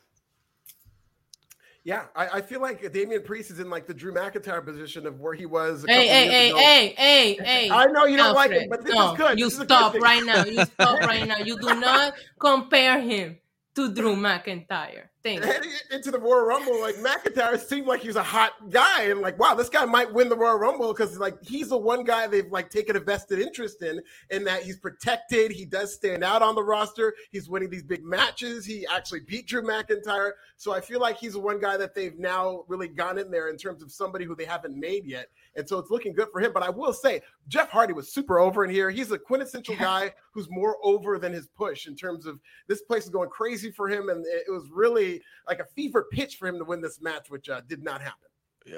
[1.85, 5.19] Yeah, I, I, feel like Damian Priest is in like the Drew McIntyre position of
[5.19, 5.85] where he was.
[5.87, 7.69] hey, hey, hey, hey, hey, hey!
[7.69, 9.37] I know you don't Alfred, like him, but this no, is good.
[9.37, 10.43] You this stop right now.
[10.45, 11.37] You stop right now.
[11.37, 13.37] You do not compare him
[13.75, 15.09] to Drew McIntyre.
[15.25, 19.39] Heading into the Royal Rumble, like McIntyre seemed like he's a hot guy, and like,
[19.39, 22.51] wow, this guy might win the Royal Rumble because like he's the one guy they've
[22.51, 25.51] like taken a vested interest in, in that he's protected.
[25.51, 27.15] He does stand out on the roster.
[27.31, 28.67] He's winning these big matches.
[28.67, 32.19] He actually beat Drew McIntyre, so I feel like he's the one guy that they've
[32.19, 35.67] now really gone in there in terms of somebody who they haven't made yet, and
[35.67, 36.53] so it's looking good for him.
[36.53, 38.91] But I will say, Jeff Hardy was super over in here.
[38.91, 39.81] He's a quintessential yeah.
[39.81, 43.71] guy who's more over than his push in terms of this place is going crazy
[43.71, 45.14] for him, and it was really
[45.47, 48.29] like a fever pitch for him to win this match, which uh, did not happen.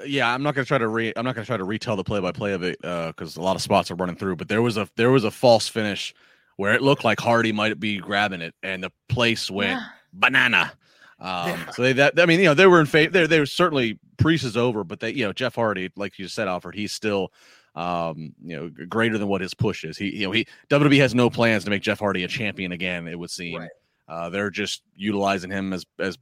[0.04, 1.12] Yeah, I'm not gonna try to re.
[1.16, 3.42] I'm not gonna try to retell the play by play of it because uh, a
[3.42, 4.36] lot of spots are running through.
[4.36, 6.14] But there was a there was a false finish
[6.56, 9.86] where it looked like Hardy might be grabbing it, and the place went yeah.
[10.12, 10.72] banana.
[11.20, 11.70] Um, yeah.
[11.70, 13.12] So they that I mean you know they were in favor.
[13.12, 16.28] They they were certainly Priest is over, but they you know Jeff Hardy, like you
[16.28, 17.32] said, Alfred, he's still
[17.78, 19.96] um, you know, greater than what his push is.
[19.96, 23.06] He, you know, he WWE has no plans to make Jeff Hardy a champion again.
[23.06, 23.70] It would seem right.
[24.08, 26.18] uh, they're just utilizing him as as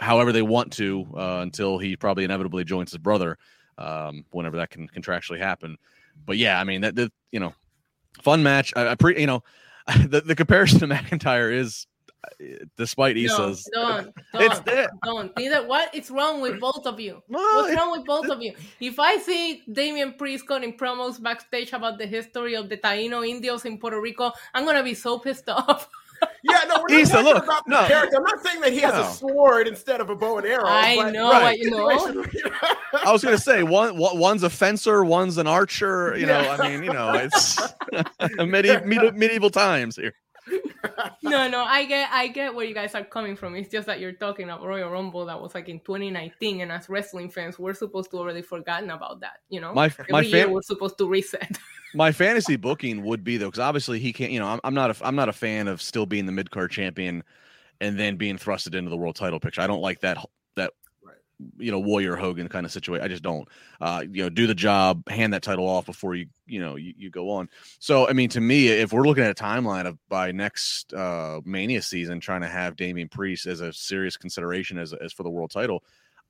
[0.00, 3.38] however they want to uh, until he probably inevitably joins his brother
[3.78, 5.76] um, whenever that can contractually happen.
[6.26, 7.54] But yeah, I mean that, that you know,
[8.22, 8.72] fun match.
[8.76, 9.42] I, I pre you know,
[10.06, 11.86] the, the comparison to McIntyre is
[12.76, 13.68] despite Issa's.
[13.72, 14.90] Don't, don't, it's there.
[15.04, 15.36] Don't.
[15.36, 17.22] Neither what is wrong with both of you?
[17.28, 18.54] What's wrong with both of you?
[18.80, 23.64] If I see Damian Priest cutting promos backstage about the history of the Taino Indios
[23.64, 25.88] in Puerto Rico, I'm gonna be so pissed off.
[26.42, 27.82] Yeah, no, we're not talking look, about no.
[27.82, 28.16] the character.
[28.16, 29.02] I'm not saying that he has no.
[29.02, 30.64] a sword instead of a bow and arrow.
[30.66, 31.58] I know, right.
[31.60, 31.88] you know.
[31.90, 36.16] I was going to say one, one's a fencer, one's an archer.
[36.16, 36.42] You yeah.
[36.42, 37.60] know, I mean, you know, it's
[38.38, 40.14] medieval, medieval times here
[41.22, 43.54] no, no, I get, I get where you guys are coming from.
[43.54, 46.88] It's just that you're talking about Royal Rumble that was like in 2019, and as
[46.88, 49.40] wrestling fans, we're supposed to already forgotten about that.
[49.48, 51.58] You know, my Every my year we're supposed to reset.
[51.94, 54.32] my fantasy booking would be though, because obviously he can't.
[54.32, 56.50] You know, I'm, I'm not a, I'm not a fan of still being the mid
[56.50, 57.22] card champion
[57.80, 59.60] and then being thrusted into the world title picture.
[59.60, 60.18] I don't like that
[60.56, 60.72] that
[61.58, 63.04] you know warrior hogan kind of situation.
[63.04, 63.48] I just don't
[63.80, 66.94] uh you know do the job hand that title off before you you know you,
[66.96, 67.48] you go on.
[67.78, 71.40] So i mean to me if we're looking at a timeline of by next uh
[71.44, 75.30] mania season trying to have Damian priest as a serious consideration as, as for the
[75.30, 75.82] world title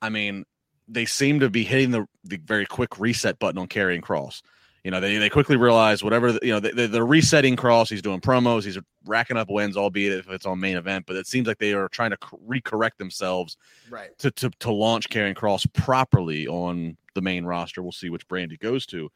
[0.02, 0.44] i mean
[0.88, 4.42] they seem to be hitting the, the very quick reset button on Karrion Kross
[4.84, 7.90] you know, they, they quickly realize whatever, you know, they, they're resetting Kross.
[7.90, 8.64] He's doing promos.
[8.64, 11.04] He's racking up wins, albeit if it's on main event.
[11.06, 12.16] But it seems like they are trying to
[12.48, 13.58] recorrect themselves
[13.90, 14.16] right.
[14.18, 17.82] to, to, to launch Karrion Kross properly on the main roster.
[17.82, 19.10] We'll see which brand he goes to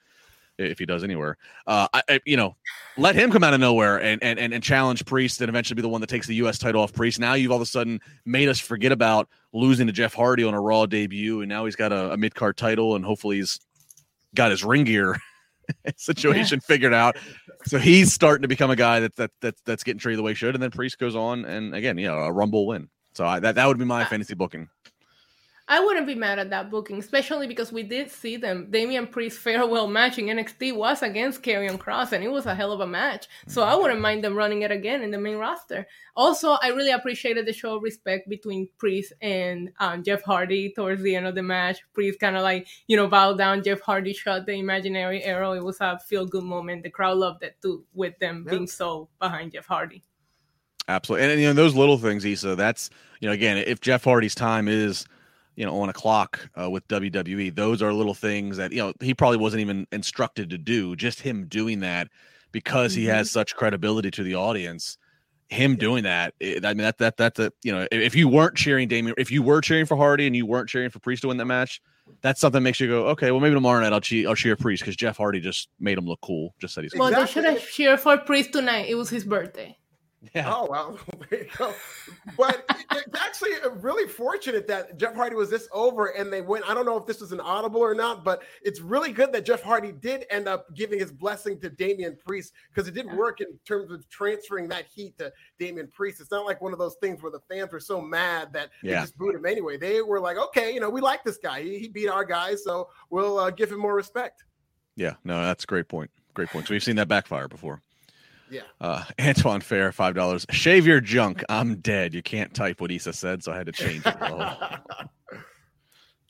[0.58, 1.36] if he does anywhere.
[1.66, 2.56] Uh, I, I, you know,
[2.96, 5.82] let him come out of nowhere and, and and and challenge Priest, and eventually be
[5.82, 6.58] the one that takes the U.S.
[6.58, 7.18] title off Priest.
[7.18, 10.54] Now you've all of a sudden made us forget about losing to Jeff Hardy on
[10.54, 13.58] a Raw debut, and now he's got a, a mid card title, and hopefully he's
[14.34, 15.16] got his ring gear
[15.96, 17.16] situation figured out.
[17.66, 20.32] So he's starting to become a guy that, that that that's getting treated the way
[20.32, 20.54] he should.
[20.54, 22.88] And then Priest goes on, and again, you know, a Rumble win.
[23.14, 24.68] So I, that that would be my fantasy booking.
[25.66, 28.66] I wouldn't be mad at that booking, especially because we did see them.
[28.70, 32.70] Damian Priest farewell match in NXT was against Karrion Kross, and it was a hell
[32.70, 33.28] of a match.
[33.46, 35.86] So I wouldn't mind them running it again in the main roster.
[36.16, 41.00] Also, I really appreciated the show of respect between Priest and um, Jeff Hardy towards
[41.02, 41.78] the end of the match.
[41.94, 43.62] Priest kind of like, you know, bowed down.
[43.64, 45.52] Jeff Hardy shot the imaginary arrow.
[45.54, 46.82] It was a feel good moment.
[46.82, 48.50] The crowd loved it too, with them Yeah.
[48.50, 50.02] being so behind Jeff Hardy.
[50.88, 52.54] Absolutely, and, you know those little things, Issa.
[52.54, 55.06] That's you know again, if Jeff Hardy's time is
[55.56, 58.92] you know on a clock uh, with WWE, those are little things that you know
[59.00, 60.96] he probably wasn't even instructed to do.
[60.96, 62.08] Just him doing that
[62.52, 64.96] because he has such credibility to the audience.
[65.48, 68.28] Him doing that, it, I mean that that that's a you know if, if you
[68.28, 71.22] weren't cheering Damian, if you were cheering for Hardy and you weren't cheering for Priest
[71.22, 71.82] to win that match,
[72.22, 74.56] that's something that makes you go, okay, well maybe tomorrow night I'll cheer I'll cheer
[74.56, 76.54] Priest because Jeff Hardy just made him look cool.
[76.58, 77.42] Just said he's Well, they Exactly.
[77.42, 78.86] should have cheered for Priest tonight.
[78.88, 79.76] It was his birthday.
[80.34, 80.52] Yeah.
[80.52, 80.98] Oh well,
[81.30, 81.74] there you go.
[82.36, 86.68] But it's actually really fortunate that Jeff Hardy was this over and they went.
[86.68, 89.44] I don't know if this was an audible or not, but it's really good that
[89.44, 93.40] Jeff Hardy did end up giving his blessing to Damian Priest because it did work
[93.40, 96.20] in terms of transferring that heat to Damian Priest.
[96.20, 98.90] It's not like one of those things where the fans were so mad that they
[98.90, 99.76] just booed him anyway.
[99.76, 101.62] They were like, okay, you know, we like this guy.
[101.62, 104.44] He, he beat our guy, so we'll uh, give him more respect.
[104.96, 106.10] Yeah, no, that's a great point.
[106.34, 106.66] Great point.
[106.66, 107.82] So we've seen that backfire before.
[108.54, 108.62] Yeah.
[108.80, 110.46] Uh, Antoine Fair, five dollars.
[110.50, 111.42] Shave your junk.
[111.48, 112.14] I'm dead.
[112.14, 114.16] You can't type what Issa said, so I had to change it.
[114.20, 114.38] Oh,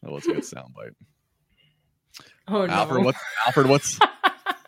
[0.02, 0.94] that was a good soundbite.
[2.48, 2.72] Oh no.
[2.72, 3.68] Alfred, what's Alfred?
[3.68, 3.98] What's?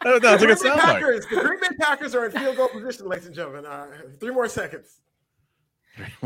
[0.08, 0.78] Oh, it's a good soundbite.
[0.78, 1.26] Packers.
[1.26, 3.66] The Green Bay Packers are in field goal position, ladies and gentlemen.
[3.66, 3.86] Uh,
[4.20, 5.00] three more seconds.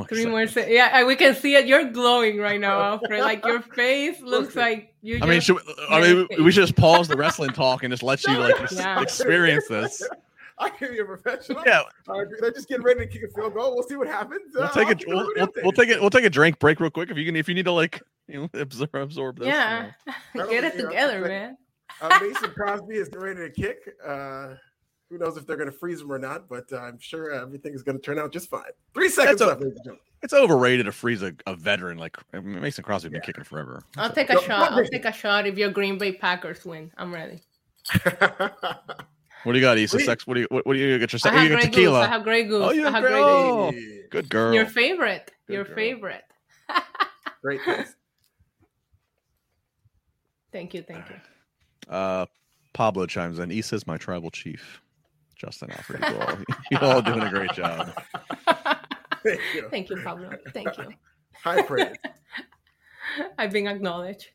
[0.06, 1.64] Three more se- Yeah, we can see it.
[1.66, 3.20] You're glowing right now, Alfred.
[3.20, 5.20] Like your face looks like you.
[5.22, 8.02] I mean, should we, I mean, we should just pause the wrestling talk and just
[8.02, 9.00] let you like Yeah.
[9.00, 10.02] experience this.
[10.60, 11.62] I can be a professional.
[11.66, 13.74] Yeah, Uh, they're just getting ready to kick a field goal.
[13.74, 14.52] We'll see what happens.
[14.54, 15.04] we'll Uh, take I'll it.
[15.06, 16.00] We'll, everybody we'll, we'll take it.
[16.00, 17.34] We'll take a drink break real quick if you can.
[17.36, 19.46] If you need to like you know absorb absorb this.
[19.48, 19.90] you yeah,
[20.34, 20.46] know.
[20.50, 21.56] get it you know, together, man.
[22.00, 23.78] Uh, Mason Crosby is getting ready to kick.
[24.06, 24.54] Uh,
[25.10, 26.48] who knows if they're going to freeze him or not?
[26.48, 28.62] But uh, I'm sure everything is going to turn out just fine.
[28.94, 32.16] Three seconds That's a- left, ladies and It's overrated to freeze a, a veteran like
[32.32, 33.08] I mean, Mason Crosby.
[33.10, 33.82] Been kicking forever.
[33.96, 34.72] I'll take a Go- shot.
[34.72, 36.92] I'll take a shot if your Green Bay Packers win.
[36.96, 37.40] I'm ready.
[39.44, 39.48] gentlemen.
[39.48, 39.96] What do you got, Issa?
[39.96, 40.06] Wait.
[40.06, 40.26] Sex?
[40.26, 41.34] What do you what, what do you get your I sex?
[41.36, 41.74] have You get Grey Goose.
[41.74, 42.00] tequila.
[42.00, 42.64] I have Grey Goose.
[42.64, 43.70] Oh, you I have have Grey- Grey oh.
[43.72, 43.84] Goose.
[44.10, 44.54] Good girl.
[44.54, 45.30] Your favorite.
[45.46, 45.74] Good your girl.
[45.74, 46.24] favorite.
[47.42, 47.60] Great.
[47.64, 47.94] Thanks.
[50.52, 50.82] Thank you.
[50.82, 51.92] Thank you.
[51.92, 52.26] Uh,
[52.72, 53.50] Pablo chimes in.
[53.50, 54.80] is my tribal chief.
[55.36, 56.04] Justin Alfred.
[56.08, 56.36] You all,
[56.70, 57.92] you all doing a great job.
[59.22, 59.68] Thank you.
[59.70, 60.30] Thank you, Pablo.
[60.52, 60.88] Thank you.
[61.42, 61.96] High praise.
[63.38, 64.28] I've been acknowledged.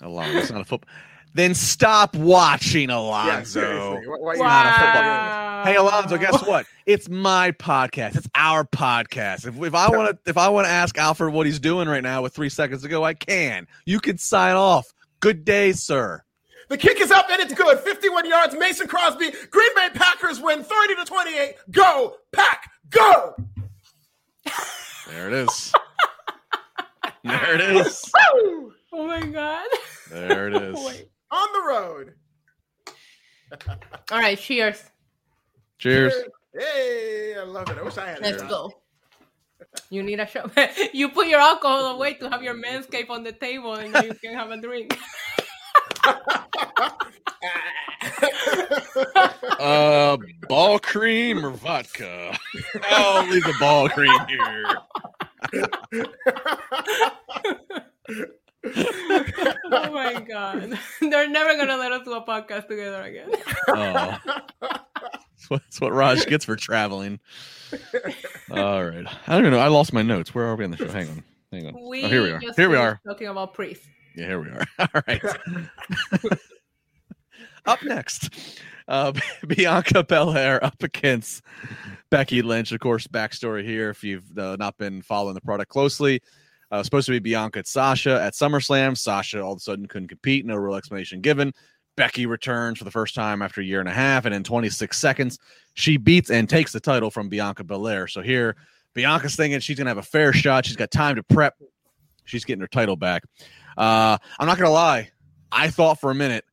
[0.00, 0.88] Alonzo, it's not a football.
[1.36, 3.44] Then stop watching Alonzo.
[3.60, 4.08] seriously.
[4.08, 5.62] Why, why a football Wow.
[5.66, 6.64] Hey Alonzo, guess what?
[6.86, 8.16] It's my podcast.
[8.16, 9.46] It's our podcast.
[9.46, 12.02] If, if I want to, if I want to ask Alfred what he's doing right
[12.02, 13.66] now with three seconds to go, I can.
[13.84, 14.86] You can sign off.
[15.20, 16.22] Good day, sir.
[16.70, 17.80] The kick is up and it's good.
[17.80, 18.56] 51 yards.
[18.58, 19.30] Mason Crosby.
[19.50, 21.54] Green Bay Packers win 30 to 28.
[21.70, 23.34] Go, Pack, go.
[25.06, 25.72] There it is.
[27.24, 28.10] there it is.
[28.98, 29.66] Oh my god.
[30.10, 31.02] There it oh is.
[31.30, 31.38] Wait.
[31.38, 32.14] On the road.
[34.10, 34.82] All right, cheers.
[35.78, 36.14] Cheers.
[36.52, 37.78] Hey, I love it.
[37.78, 38.72] I wish I had Let's go.
[39.90, 40.50] You need a shot.
[40.94, 44.14] you put your alcohol away to have your manscape on the table and now you
[44.14, 44.98] can have a drink.
[49.58, 50.16] Uh,
[50.48, 52.36] ball cream or vodka?
[52.84, 54.64] I'll leave the ball cream here.
[59.70, 60.78] oh my god.
[61.00, 63.30] They're never gonna let us do a podcast together again.
[63.68, 64.18] Oh.
[64.60, 67.20] That's what, that's what Raj gets for traveling.
[68.50, 69.06] All right.
[69.26, 69.58] I don't even know.
[69.58, 70.34] I lost my notes.
[70.34, 70.88] Where are we on the show?
[70.88, 71.24] Hang on.
[71.52, 71.88] Hang on.
[71.88, 72.40] We oh, here we are.
[72.40, 73.00] just Here we are.
[73.06, 73.82] Talking about priest.
[74.16, 74.64] Yeah, here we are.
[74.78, 75.22] All right.
[77.66, 79.12] up next, uh,
[79.46, 81.42] Bianca Belair up against
[82.10, 82.72] Becky Lynch.
[82.72, 83.90] Of course, backstory here.
[83.90, 86.20] If you've uh, not been following the product closely,
[86.70, 88.96] uh, supposed to be Bianca at Sasha at SummerSlam.
[88.96, 90.44] Sasha all of a sudden couldn't compete.
[90.44, 91.52] No real explanation given.
[91.96, 94.98] Becky returns for the first time after a year and a half, and in 26
[94.98, 95.38] seconds,
[95.74, 98.06] she beats and takes the title from Bianca Belair.
[98.06, 98.56] So here,
[98.94, 100.66] Bianca's thinking she's gonna have a fair shot.
[100.66, 101.54] She's got time to prep.
[102.24, 103.22] She's getting her title back.
[103.76, 105.10] Uh, I'm not gonna lie.
[105.52, 106.44] I thought for a minute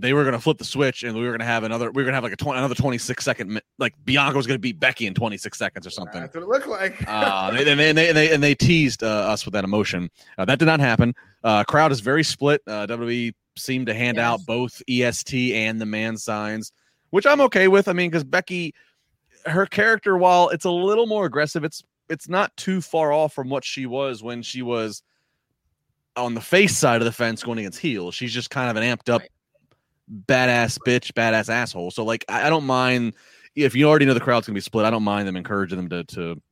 [0.00, 1.90] they were gonna flip the switch and we were gonna have another.
[1.90, 3.60] We were gonna have like a 20, another 26 second.
[3.78, 6.20] Like Bianca was gonna beat Becky in 26 seconds or something.
[6.20, 6.96] That's what it looked like.
[7.08, 9.64] Uh, they, and, they, and, they, and, they, and they teased uh, us with that
[9.64, 10.08] emotion.
[10.38, 11.14] Uh, that did not happen.
[11.42, 12.60] Uh, crowd is very split.
[12.66, 14.24] Uh, WWE seem to hand Yes.
[14.24, 16.70] out both EST and the man signs,
[17.10, 17.88] which I'm okay with.
[17.88, 18.74] I mean, because Becky,
[19.46, 23.48] her character, while it's a little more aggressive, it's it's not too far off from
[23.50, 25.02] what she was when she was
[26.16, 28.10] on the face side of the fence going against heel.
[28.10, 29.30] She's just kind of an amped up Right.
[30.26, 31.90] Badass bitch, badass asshole.
[31.90, 33.14] So like I, I don't mind
[33.54, 35.88] if you already know the crowd's gonna be split, I don't mind them encouraging them
[35.88, 36.42] to to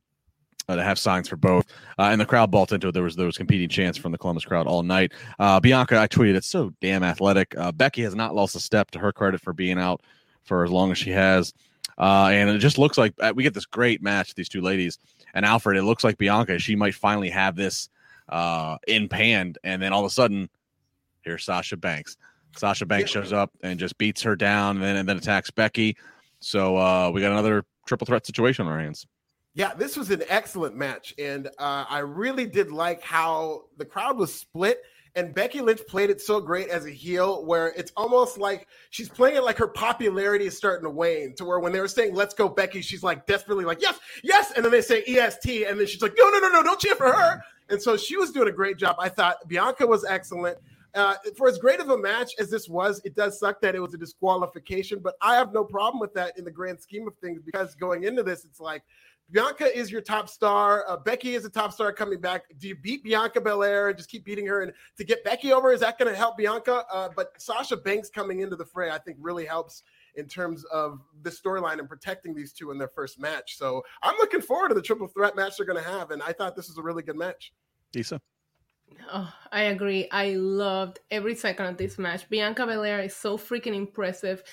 [0.69, 1.65] uh, to have signs for both.
[1.97, 2.91] Uh, and the crowd bought into it.
[2.91, 5.13] There was there was competing chants from the Columbus crowd all night.
[5.39, 7.57] Uh, Bianca, I tweeted, it's so damn athletic.
[7.57, 10.01] Uh, Becky has not lost a step to her credit for being out
[10.43, 11.53] for as long as she has.
[11.97, 14.99] Uh, and it just looks like uh, we get this great match, these two ladies.
[15.33, 17.89] And Alfred, it looks like Bianca, she might finally have this
[18.87, 19.57] in panned.
[19.63, 20.49] And then all of a sudden,
[21.21, 22.17] here's Sasha Banks.
[22.55, 25.97] Sasha Banks shows up and just beats her down and then, and then attacks Becky.
[26.39, 29.05] So uh, we got another triple threat situation on our hands.
[29.53, 34.17] Yeah, this was an excellent match, and uh, I really did like how the crowd
[34.17, 34.79] was split.
[35.15, 39.09] And Becky Lynch played it so great as a heel, where it's almost like she's
[39.09, 41.33] playing it like her popularity is starting to wane.
[41.37, 44.51] To where when they were saying "Let's go, Becky," she's like desperately like "Yes, yes,"
[44.55, 46.93] and then they say "EST," and then she's like "No, no, no, no, don't cheer
[46.93, 48.97] for her." And so she was doing a great job.
[48.99, 50.59] I thought Bianca was excellent.
[50.97, 53.79] Uh, for as great of a match as this was, it does suck that it
[53.79, 57.15] was a disqualification, but I have no problem with that in the grand scheme of
[57.17, 58.83] things because going into this, it's like
[59.29, 60.85] Bianca is your top star.
[60.87, 62.45] Uh, Becky is a top star coming back.
[62.57, 64.63] Do you beat Bianca Belair and just keep beating her?
[64.63, 66.85] And to get Becky over, is that going to help Bianca?
[66.91, 69.83] Uh, but Sasha Banks coming into the fray, I think, really helps
[70.15, 73.57] in terms of the storyline and protecting these two in their first match.
[73.57, 76.11] So I'm looking forward to the triple threat match they're going to have.
[76.11, 77.53] And I thought this was a really good match.
[77.93, 78.19] Issa.
[79.11, 80.07] Oh, I agree.
[80.11, 82.29] I loved every second of this match.
[82.29, 84.43] Bianca Belair is so freaking impressive.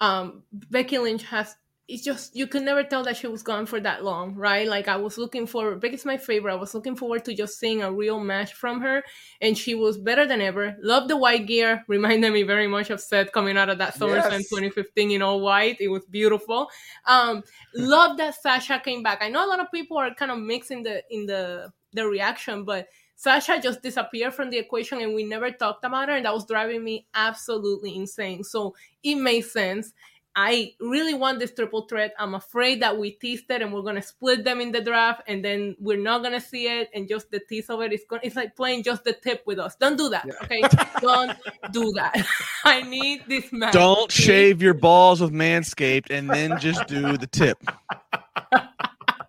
[0.00, 1.54] Um, Becky Lynch has.
[1.88, 4.66] It's just you could never tell that she was gone for that long, right?
[4.66, 6.52] Like I was looking for Becky's my favorite.
[6.52, 9.02] I was looking forward to just seeing a real match from her,
[9.40, 10.76] and she was better than ever.
[10.80, 11.84] Love the white gear.
[11.88, 14.48] Reminded me very much of Seth coming out of that SummerSlam Yes.
[14.48, 15.76] 2015 in all white.
[15.80, 16.68] It was beautiful.
[17.06, 17.42] Um,
[17.74, 19.18] love that Sasha came back.
[19.20, 22.64] I know a lot of people are kind of mixing the in the the reaction,
[22.64, 22.88] but
[23.22, 26.44] Sasha just disappeared from the equation and we never talked about her, and that was
[26.44, 28.42] driving me absolutely insane.
[28.42, 29.92] So it made sense.
[30.34, 32.14] I really want this triple threat.
[32.18, 35.44] I'm afraid that we teased it and we're gonna split them in the draft, and
[35.44, 36.90] then we're not gonna see it.
[36.94, 39.60] And just the tease of it is going it's like playing just the tip with
[39.60, 39.76] us.
[39.76, 40.32] Don't do that, Yeah.
[40.42, 40.62] okay?
[41.00, 41.36] Don't
[41.70, 42.26] do that.
[42.64, 43.72] I need this match.
[43.72, 47.62] Don't shave your balls with Manscaped and then just do the tip.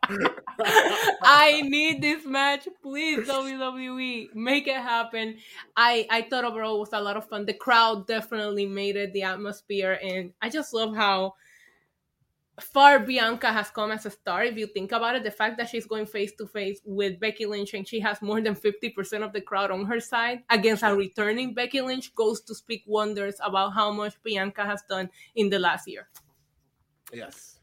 [0.09, 4.33] I need this match, please, WWE.
[4.35, 5.37] Make it happen.
[5.75, 7.45] I I thought overall was a lot of fun.
[7.45, 11.35] The crowd definitely made it, the atmosphere, and I just love how
[12.59, 14.43] far Bianca has come as a star.
[14.43, 17.45] If you think about it, the fact that she's going face to face with Becky
[17.45, 20.95] Lynch and she has more than 50% of the crowd on her side against a
[20.95, 25.57] returning Becky Lynch goes to speak wonders about how much Bianca has done in the
[25.57, 26.09] last year.
[27.11, 27.59] Yes.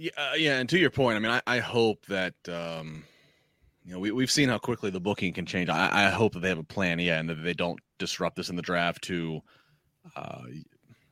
[0.00, 3.04] Yeah, uh, yeah, and to your point, I mean, I, I hope that um,
[3.84, 5.68] you know we we've seen how quickly the booking can change.
[5.68, 8.48] I, I hope that they have a plan, yeah, and that they don't disrupt this
[8.48, 9.42] in the draft to
[10.16, 10.44] uh,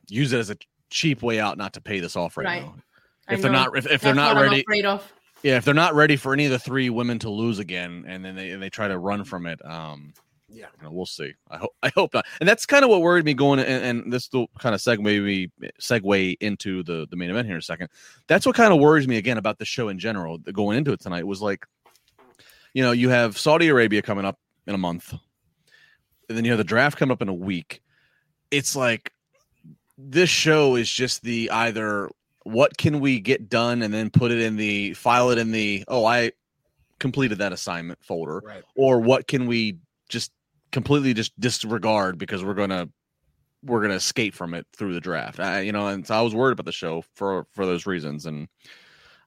[0.07, 0.57] use it as a
[0.89, 2.63] cheap way out not to pay this off right, Right.
[2.63, 2.75] now.
[3.27, 3.65] I If they're know.
[3.65, 4.65] not, if, if they're not ready,
[5.43, 8.25] yeah, if they're not ready for any of the three women to lose again, and
[8.25, 10.13] then they and they try to run from it, um,
[10.51, 10.65] Yeah.
[10.77, 11.33] you know, we'll see.
[11.49, 12.25] I hope I hope not.
[12.39, 13.59] And that's kind of what worried me going.
[13.59, 15.47] And, and this will kind of segue me
[15.81, 17.89] segue into the the main event here in a second.
[18.27, 20.37] That's what kind of worries me again about the show in general.
[20.39, 21.65] Going into it tonight was like,
[22.73, 25.13] you know, you have Saudi Arabia coming up in a month,
[26.27, 27.81] and then you have the draft coming up in a week.
[28.51, 29.11] It's like
[29.97, 32.09] this show is just the either
[32.43, 35.83] what can we get done and then put it in the file it in the
[35.87, 36.31] oh I
[36.97, 38.63] completed that assignment folder Right.
[38.75, 39.77] or what can we
[40.07, 40.31] just
[40.71, 42.89] completely just disregard because we're gonna
[43.63, 45.39] we're gonna escape from it through the draft.
[45.39, 48.25] I, you know and so i was worried about the show for for those reasons
[48.25, 48.47] and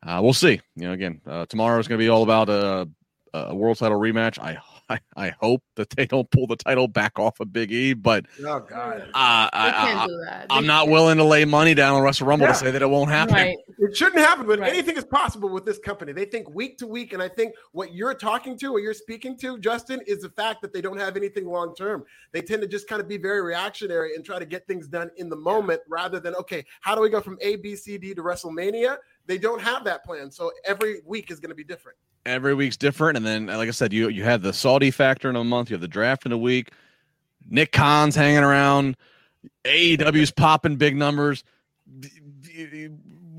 [0.04, 0.60] uh, we'll see.
[0.76, 2.88] You know again uh, tomorrow is gonna be all about a,
[3.34, 4.38] a world title rematch.
[4.38, 4.58] I,
[4.92, 8.26] I i hope that they don't pull the title back off of big e but
[8.44, 9.00] Oh God.
[9.00, 12.52] uh, I, I, I'm not willing to lay money down on Russell Rumble Yeah.
[12.52, 13.56] to say that it won't happen Right.
[13.78, 14.72] It shouldn't happen, but Right.
[14.72, 16.12] anything is possible with this company.
[16.12, 19.36] They think week to week, and I think what you're talking to, what you're speaking
[19.38, 22.04] to, Justin, is the fact that they don't have anything long term.
[22.32, 25.10] They tend to just kind of be very reactionary and try to get things done
[25.16, 28.14] in the moment rather than okay, how do we go from A, B, C, D
[28.14, 28.98] to WrestleMania?
[29.26, 31.96] They don't have that plan, so every week is going to be different.
[32.26, 33.16] Every week's different.
[33.16, 35.74] And then, like I said, you you have the Saudi factor in a month, you
[35.74, 36.70] have the draft in a week.
[37.48, 38.96] Nick Khan's hanging around.
[39.64, 41.44] AEW's popping big numbers.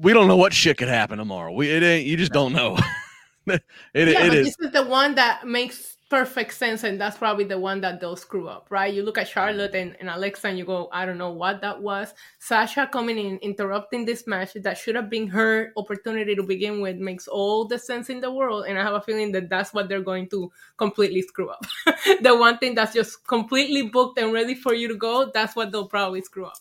[0.02, 1.52] We don't know what shit could happen tomorrow.
[1.52, 2.08] We it ain't.
[2.08, 2.78] You just don't know.
[3.48, 3.62] it,
[3.94, 4.46] yeah, it but is.
[4.48, 8.16] this is the one that makes perfect sense, and that's probably the one that they'll
[8.16, 8.93] screw up, right?
[8.93, 11.82] You look at Charlotte and, and Alexa, and you go, I don't know what that
[11.82, 12.14] was.
[12.38, 16.97] Sasha coming in, interrupting this match that should have been her opportunity to begin with,
[16.97, 19.89] makes all the sense in the world, and I have a feeling that that's what
[19.89, 21.66] they're going to completely screw up.
[22.22, 25.72] the one thing that's just completely booked and ready for you to go, that's what
[25.72, 26.59] they'll probably screw up.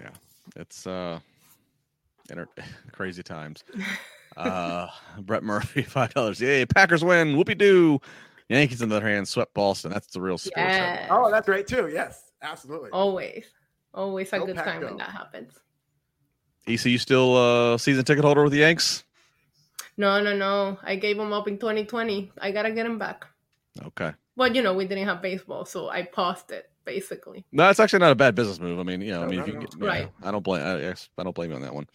[0.00, 0.10] Yeah,
[0.56, 1.20] it's uh,
[2.28, 2.48] inter-
[2.90, 3.62] crazy times.
[4.36, 4.88] Uh,
[5.20, 6.40] Brett Murphy, five dollars.
[6.40, 7.36] Yay, Packers win.
[7.36, 8.00] Whoopie doo.
[8.48, 9.90] Yankees, on the other hand, swept Boston.
[9.92, 10.56] That's the real sports.
[10.56, 11.08] Yeah.
[11.10, 11.88] Oh, that's great too.
[11.92, 12.90] Yes, absolutely.
[12.90, 13.46] Always.
[13.92, 14.86] Always a Go good Pack, time go.
[14.88, 15.52] when that happens.
[16.66, 19.04] Issa, you still uh season ticket holder with the Yanks?
[19.96, 20.78] No, no, no.
[20.82, 22.32] I gave him up in 2020.
[22.40, 23.26] I gotta get him back.
[23.84, 24.12] Okay.
[24.36, 27.44] Well, you know, we didn't have baseball, so I paused it basically.
[27.52, 28.78] No, that's actually not a bad business move.
[28.78, 29.88] I mean, you know, I mean, not if you at can all.
[29.88, 30.12] get, yeah, Right.
[30.22, 30.62] I don't blame.
[30.62, 31.86] I, yes, I don't blame you on that one.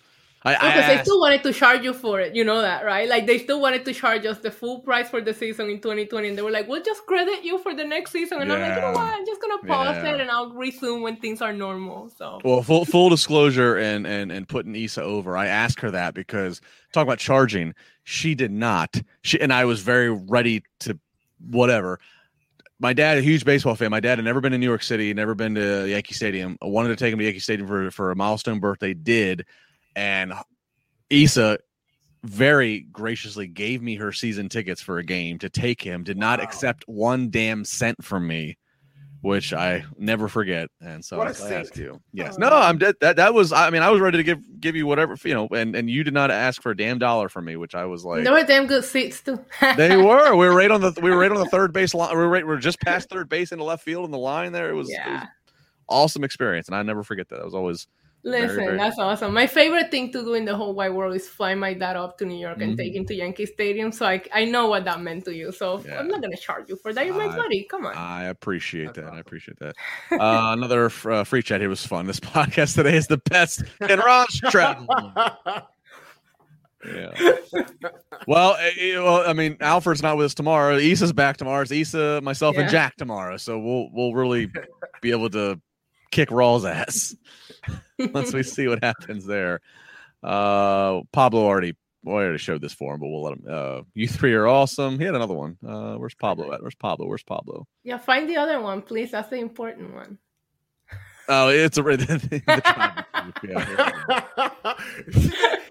[0.45, 2.35] I, I Because they still wanted to charge you for it.
[2.35, 3.07] You know that, right?
[3.07, 6.27] Like they still wanted to charge us the full price for the season in 2020,
[6.27, 8.75] and they were like, "We'll just credit you for the next season." And I'm like,
[8.75, 9.13] "You know what?
[9.13, 10.15] I'm just gonna pause Yeah.
[10.15, 14.31] it, and I'll resume when things are normal." So Well, full full disclosure and and
[14.31, 15.37] and putting Issa over.
[15.37, 16.59] I asked her that because
[16.91, 17.73] talking about charging,
[18.03, 19.01] she did not.
[19.21, 20.99] She and I was very ready to
[21.39, 21.99] whatever.
[22.79, 23.91] My dad, a huge baseball fan.
[23.91, 26.57] My dad had never been to New York City, never been to Yankee Stadium.
[26.61, 28.93] I wanted to take him to Yankee Stadium for for a milestone birthday.
[28.93, 29.45] Did
[29.95, 30.33] and
[31.09, 31.59] Issa
[32.23, 36.03] very graciously gave me her season tickets for a game to take him.
[36.03, 36.45] Did not Wow.
[36.45, 38.57] accept one damn cent from me,
[39.19, 40.69] which I never forget.
[40.79, 41.99] And so What I, a I asked you.
[42.13, 42.35] Yes.
[42.35, 42.39] Oh.
[42.39, 42.95] No, I'm dead.
[43.01, 43.51] That that was.
[43.51, 46.03] I mean, I was ready to give give you whatever you know, and and you
[46.05, 48.23] did not ask for a damn dollar from me, which I was like.
[48.23, 49.43] there were damn good seats too.
[49.75, 50.31] They were.
[50.35, 50.97] We were right on the.
[51.01, 52.11] We were right on the third base line.
[52.11, 52.43] We were right.
[52.45, 54.53] We were just past third base into left field in the line.
[54.53, 55.23] There, it was, it was
[55.89, 57.39] awesome experience, and I never forget that.
[57.39, 57.85] It was always
[58.25, 59.33] Listen, very- that's awesome.
[59.33, 62.17] My favorite thing to do in the whole wide world is fly my dad up
[62.19, 62.77] to New York and Mhm.
[62.77, 63.91] take him to Yankee Stadium.
[63.91, 65.51] So I, I know what that meant to you.
[65.51, 65.99] So Yeah.
[65.99, 67.05] I'm not gonna charge you for that.
[67.05, 67.67] You're my I- buddy.
[67.69, 67.95] Come on.
[67.97, 69.13] I appreciate That's that.
[69.13, 69.75] I appreciate that.
[70.11, 72.07] Uh, another uh, free chat here was fun.
[72.07, 73.99] This podcast today is the best And
[74.49, 74.87] travel.
[76.85, 77.11] Yeah.
[78.27, 80.75] Well, eh, eh, well, I mean, Alfred's not with us tomorrow.
[80.75, 81.61] Issa's back tomorrow.
[81.61, 83.37] It's Issa, myself, and Jack tomorrow.
[83.37, 84.49] So we'll we'll really
[85.01, 85.59] be able to
[86.13, 87.15] kick Raw's ass
[88.13, 89.59] once we see what happens there.
[90.21, 93.45] Uh, Pablo already well, I already showed this for him, but we'll let him.
[93.49, 94.99] Uh, you three are awesome.
[94.99, 95.57] He had another one.
[95.65, 96.61] Uh, where's Pablo at?
[96.61, 97.07] Where's Pablo?
[97.07, 97.65] Where's Pablo?
[97.83, 99.11] yeah, find the other one, please.
[99.11, 100.17] That's the important one.
[101.29, 101.95] Oh, it's a the,
[102.45, 103.05] the tribe.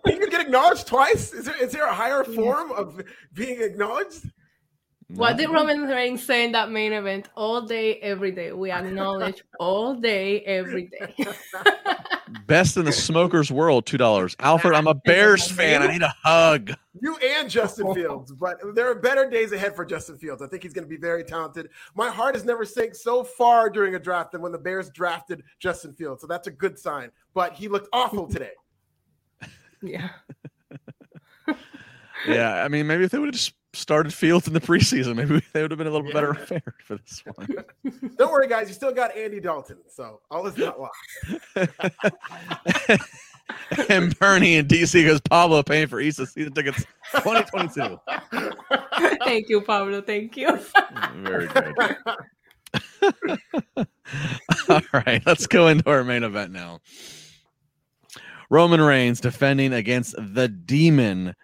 [0.07, 1.35] You can get acknowledged twice.
[1.35, 3.03] Is there is there a higher form of
[3.35, 4.25] being acknowledged?
[5.15, 7.29] What did Roman Reigns say in that main event?
[7.35, 8.53] All day, every day.
[8.53, 11.15] We acknowledge all day, every day.
[12.47, 14.35] Best in the smokers world, two dollars.
[14.39, 15.83] Alfred, I'm a Bears fan.
[15.83, 16.73] I need a hug.
[17.01, 20.41] You and Justin Fields, but there are better days ahead for Justin Fields.
[20.41, 21.69] I think he's going to be very talented.
[21.95, 25.43] My heart has never sank so far during a draft than when the Bears drafted
[25.59, 26.23] Justin Fields.
[26.23, 27.11] So that's a good sign.
[27.35, 28.53] But he looked awful today.
[29.83, 30.11] yeah.
[32.27, 35.43] Yeah, I mean, maybe if they would have just started Fields in the preseason, maybe
[35.53, 37.65] they would have been a little bit better fared for this one.
[38.17, 38.69] Don't worry, guys.
[38.69, 39.79] You still got Andy Dalton.
[39.89, 40.97] So all is not lost.
[43.89, 47.99] and Bernie in DC goes Pablo paying for Issa season tickets 2022.
[49.25, 50.03] Thank you, Pablo.
[50.03, 50.59] Thank you.
[51.15, 51.75] Very good.
[54.69, 56.81] All right, let's go into our main event now.
[58.51, 61.35] Roman Reigns defending against the Demon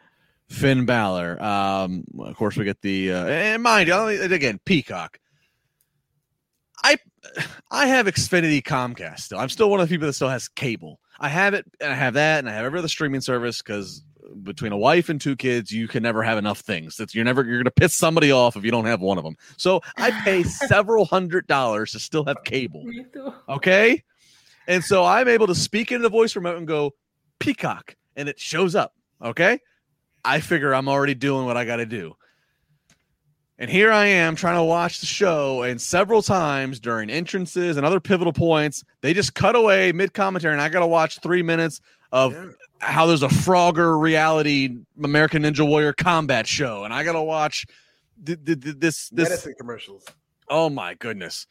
[0.48, 1.42] Finn Balor.
[1.42, 5.18] Um, of course, we get the uh, and mind you, again, Peacock.
[6.82, 6.96] I
[7.70, 9.38] I have Xfinity Comcast still.
[9.38, 11.00] I'm still one of the people that still has cable.
[11.20, 14.02] I have it, and I have that, and I have every other streaming service because
[14.42, 16.96] between a wife and two kids, you can never have enough things.
[16.96, 19.36] That's you're never you're gonna piss somebody off if you don't have one of them.
[19.56, 22.84] So I pay several hundred dollars to still have cable.
[23.48, 24.02] Okay.
[24.66, 26.92] And so I'm able to speak into the voice remote and go,
[27.38, 28.94] Peacock, and it shows up.
[29.22, 29.60] Okay.
[30.24, 32.14] I figure I'm already doing what I got to do.
[33.60, 37.84] And here I am trying to watch the show, and several times during entrances and
[37.84, 41.42] other pivotal points, they just cut away mid commentary, and I got to watch three
[41.42, 41.80] minutes
[42.12, 42.46] of Yeah.
[42.78, 47.66] how there's a Frogger reality American Ninja Warrior combat show, and I got to watch
[48.24, 50.04] th- th- th- this this Medicine commercials.
[50.48, 51.46] Oh my goodness.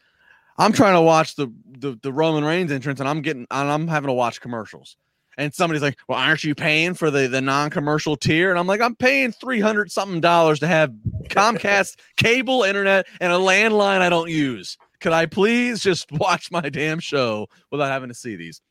[0.57, 3.88] I'm trying to watch the, the the Roman Reigns entrance and I'm getting and I'm
[3.88, 4.95] having to watch commercials.
[5.38, 8.81] And somebody's like, "Well, aren't you paying for the the non-commercial tier?" And I'm like,
[8.81, 10.91] "I'm paying 300 something dollars to have
[11.29, 14.77] Comcast cable internet and a landline I don't use.
[14.99, 18.61] Could I please just watch my damn show without having to see these?"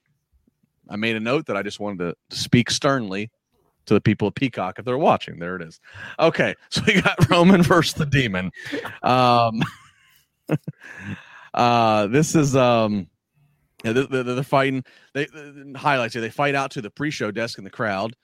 [0.88, 3.30] I made a note that I just wanted to, to speak sternly
[3.86, 5.38] to the people of Peacock if they're watching.
[5.38, 5.80] There it is.
[6.18, 8.50] Okay, so we got Roman versus the Demon.
[9.02, 9.62] Um,
[11.54, 13.08] uh, this is um,
[13.86, 14.84] yeah, they're, they're fighting.
[15.14, 15.26] They
[15.76, 16.22] highlights here.
[16.22, 18.16] They fight out to the pre-show desk in the crowd.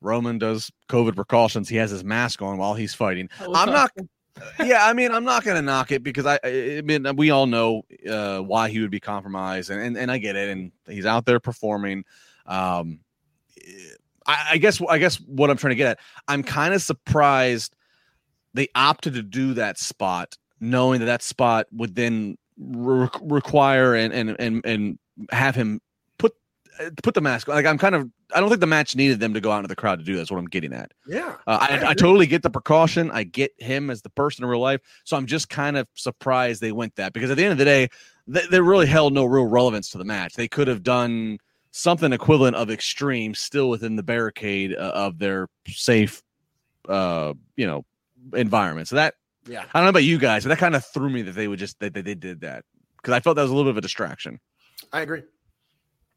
[0.00, 1.68] Roman does COVID precautions.
[1.68, 3.28] He has his mask on while he's fighting.
[3.40, 3.90] I'm not.
[4.58, 7.46] yeah, I mean, I'm not going to knock it because I, I mean, we all
[7.46, 11.06] know uh, why he would be compromised, and, and and I get it, and he's
[11.06, 12.04] out there performing.
[12.44, 13.00] Um,
[14.26, 17.76] I, I guess I guess what I'm trying to get at, I'm kind of surprised
[18.52, 24.12] they opted to do that spot, knowing that that spot would then re- require and
[24.12, 24.98] and and and
[25.30, 25.80] have him
[26.18, 26.34] put
[27.02, 27.48] put the mask.
[27.48, 29.68] Like I'm kind of I don't think the match needed them to go out into
[29.68, 30.16] the crowd to do.
[30.16, 30.92] That's what I'm getting at.
[31.06, 33.10] Yeah, uh, I, I, I totally get the precaution.
[33.10, 36.60] I get him as the person in real life, so I'm just kind of surprised
[36.60, 37.88] they went that because at the end of the day,
[38.26, 40.34] they, they really held no real relevance to the match.
[40.34, 41.38] They could have done
[41.76, 46.22] something equivalent of extreme still within the barricade uh, of their safe
[46.88, 47.84] uh you know
[48.34, 49.14] environment so that
[49.46, 49.64] yeah.
[49.72, 51.58] I don't know about you guys but that kind of threw me that they would
[51.58, 52.64] just that they, they did that.
[52.96, 54.40] Because i felt that was a little bit of a distraction.
[54.92, 55.22] I agree.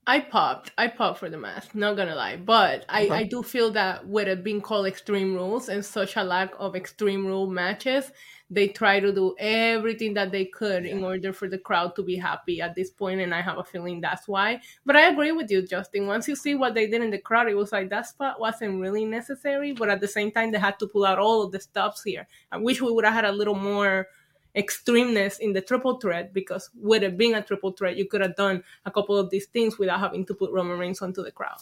[0.09, 0.71] I popped.
[0.77, 1.75] I popped for the mask.
[1.75, 5.67] Not gonna lie, but I, I do feel that with it being called Extreme Rules
[5.67, 8.09] and such a lack of Extreme Rule matches,
[8.49, 12.15] they try to do everything that they could in order for the crowd to be
[12.15, 14.61] happy at this point, and I have a feeling that's why.
[14.85, 16.07] But I agree with you, Justin.
[16.07, 18.79] Once you see what they did in the crowd, it was like that spot wasn't
[18.79, 21.59] really necessary, but at the same time, they had to pull out all of the
[21.59, 22.27] stops here.
[22.51, 24.07] I wish we would have had a little more
[24.55, 28.35] extremeness in the triple threat because with it being a triple threat, you could have
[28.35, 31.59] done a couple of these things without having to put Roman Reigns onto the crowd.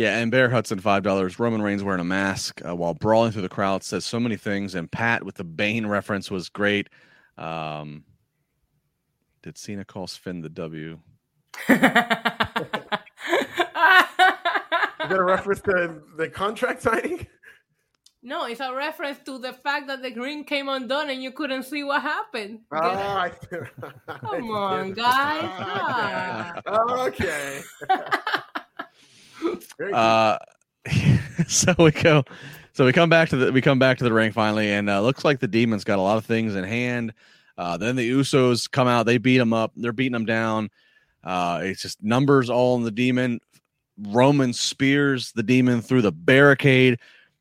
[0.00, 1.38] Yeah, and Bear Hudson five dollars.
[1.38, 4.74] Roman Reigns wearing a mask uh, while brawling through the crowd says so many things.
[4.74, 6.88] And Pat with the Bane reference was great.
[7.36, 8.04] Um,
[9.42, 10.98] did Cena call Finn the W?
[11.68, 13.02] Is that
[15.10, 17.26] a reference to the contract signing?
[18.22, 21.64] No, it's a reference to the fact that the ring came undone and you couldn't
[21.64, 22.60] see what happened.
[22.72, 23.32] Oh, I,
[24.08, 26.62] Come on, guys.
[26.66, 27.60] okay.
[29.92, 30.38] Uh,
[31.46, 32.24] so we go.
[32.72, 35.00] So we come back to the we come back to the ring finally, and uh,
[35.00, 37.12] looks like the demons got a lot of things in hand.
[37.58, 40.70] Uh, then the Usos come out, they beat them up, they're beating them down.
[41.22, 43.38] Uh, it's just numbers all in the demon.
[43.98, 46.98] Roman spears the demon through the barricade.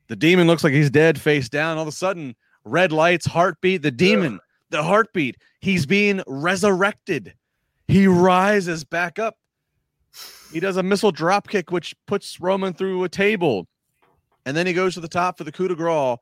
[0.07, 1.77] The demon looks like he's dead, face down.
[1.77, 2.35] All of a sudden,
[2.65, 3.81] red lights, heartbeat.
[3.81, 4.39] The demon,
[4.71, 5.37] the heartbeat.
[5.61, 7.33] He's being resurrected.
[7.87, 9.37] He rises back up.
[10.51, 13.67] He does a missile drop kick, which puts Roman through a table.
[14.45, 16.17] And then he goes to the top for the coup de grace.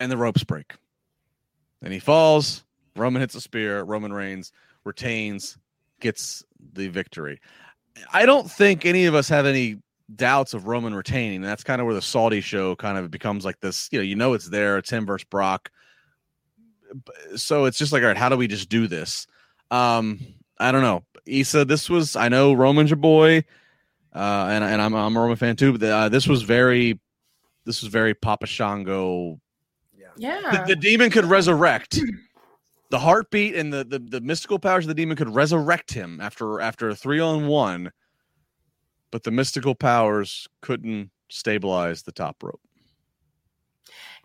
[0.00, 0.74] And the ropes break.
[1.82, 2.64] And he falls.
[2.96, 3.82] Roman hits a spear.
[3.84, 4.52] Roman Reigns
[4.84, 5.56] retains,
[6.00, 7.40] gets the victory.
[8.12, 9.78] I don't think any of us have any
[10.16, 11.42] doubts of Roman retaining.
[11.42, 13.88] That's kind of where the Saudi show kind of becomes like this.
[13.92, 14.78] You know, you know it's there.
[14.78, 15.70] It's him versus Brock.
[17.36, 19.26] So it's just like, all right, how do we just do this?
[19.70, 20.20] Um,
[20.62, 21.04] I don't know.
[21.26, 23.44] Issa, this was I know Roman's your boy,
[24.14, 25.78] uh, and and I'm I'm a Roman fan too.
[25.78, 26.98] But uh, this was very,
[27.64, 29.40] this was very Papa Shango.
[29.96, 30.64] Yeah, yeah.
[30.64, 31.98] The, the demon could resurrect.
[32.90, 36.60] the heartbeat and the, the the mystical powers of the demon could resurrect him after
[36.60, 37.90] after a three on one
[39.12, 42.60] but the mystical powers couldn't stabilize the top rope.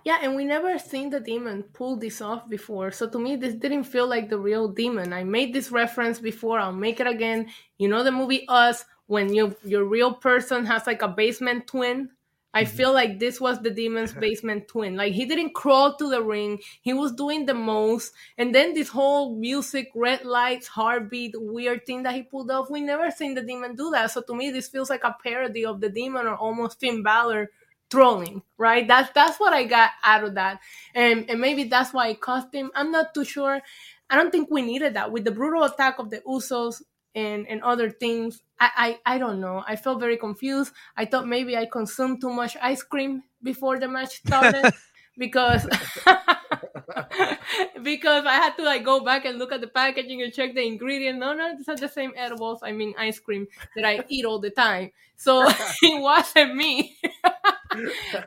[0.07, 2.91] Yeah, and we never seen the demon pull this off before.
[2.91, 5.11] So to me, this didn't feel like the real demon.
[5.11, 6.59] I made this reference before.
[6.59, 7.49] I'll make it again.
[7.77, 12.11] You know the movie Us when you your real person has like a basement twin
[12.53, 12.75] I mm-hmm.
[12.75, 14.95] feel like this was the demon's basement twin.
[14.95, 16.59] Like he didn't crawl to the ring.
[16.81, 18.13] He was doing the most.
[18.37, 22.71] And then this whole music, red lights, heartbeat, weird thing that he pulled off.
[22.71, 24.11] We never seen the demon do that.
[24.11, 27.51] So to me, this feels like a parody of the demon or almost Finn Balor
[27.89, 28.87] trolling, right?
[28.87, 30.59] That's that's what I got out of that.
[30.93, 32.71] And and maybe that's why it cost him.
[32.75, 33.61] I'm not too sure.
[34.09, 35.11] I don't think we needed that.
[35.11, 36.81] With the brutal attack of the Usos,
[37.17, 38.41] and and other things.
[38.59, 39.63] I, I I don't know.
[39.67, 40.71] I felt very confused.
[40.95, 44.71] I thought maybe I consumed too much ice cream before the match started
[45.17, 45.67] because
[47.83, 50.65] because I had to like go back and look at the packaging and check the
[50.65, 51.19] ingredient.
[51.19, 52.59] No, no, these are the same edibles.
[52.63, 54.91] I mean ice cream that I eat all the time.
[55.15, 55.47] So
[55.81, 56.97] it wasn't me.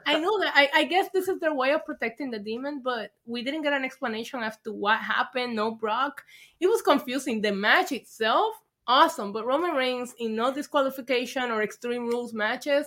[0.06, 0.52] I know that.
[0.54, 3.72] I, I guess this is their way of protecting the demon, but we didn't get
[3.72, 5.56] an explanation as to what happened.
[5.56, 6.22] No Brock.
[6.60, 7.40] It was confusing.
[7.40, 8.54] The match itself
[8.90, 9.32] awesome.
[9.32, 12.86] But Roman Reigns, in no disqualification or extreme rules matches,